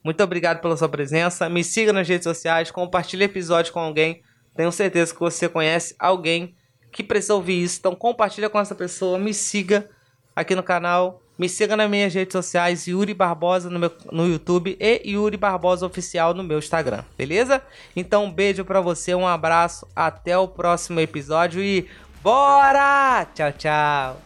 Muito 0.05 0.23
obrigado 0.23 0.61
pela 0.61 0.77
sua 0.77 0.89
presença. 0.89 1.49
Me 1.49 1.65
siga 1.65 1.93
nas 1.93 2.09
redes 2.09 2.23
sociais, 2.23 2.71
compartilhe 2.71 3.25
episódio 3.25 3.73
com 3.73 3.81
alguém. 3.81 4.23
Tenho 4.55 4.71
certeza 4.71 5.13
que 5.13 5.19
você 5.19 5.49
conhece 5.49 5.97
alguém 5.99 6.55
que 6.93 7.03
precisa 7.03 7.35
ouvir 7.35 7.61
isso. 7.61 7.81
Então 7.81 7.93
compartilha 7.97 8.49
com 8.49 8.61
essa 8.61 8.73
pessoa, 8.73 9.19
me 9.19 9.35
siga 9.35 9.91
aqui 10.37 10.55
no 10.55 10.63
canal. 10.63 11.21
Me 11.37 11.49
siga 11.49 11.77
nas 11.77 11.91
minhas 11.91 12.15
redes 12.15 12.33
sociais, 12.33 12.87
Yuri 12.87 13.13
Barbosa 13.13 13.69
no, 13.69 13.81
meu, 13.81 13.93
no 14.13 14.29
YouTube 14.29 14.77
e 14.79 15.11
Yuri 15.11 15.37
Barbosa 15.37 15.85
Oficial 15.85 16.33
no 16.33 16.45
meu 16.45 16.61
Instagram, 16.61 17.03
beleza? 17.19 17.61
Então 17.97 18.27
um 18.27 18.33
beijo 18.33 18.65
para 18.65 18.81
você, 18.81 19.13
um 19.13 19.27
abraço, 19.27 19.87
até 19.95 20.39
o 20.39 20.47
próximo 20.47 21.01
episódio 21.01 21.61
e 21.61 21.91
bora! 22.23 23.27
Tchau, 23.35 23.53
tchau! 23.53 24.26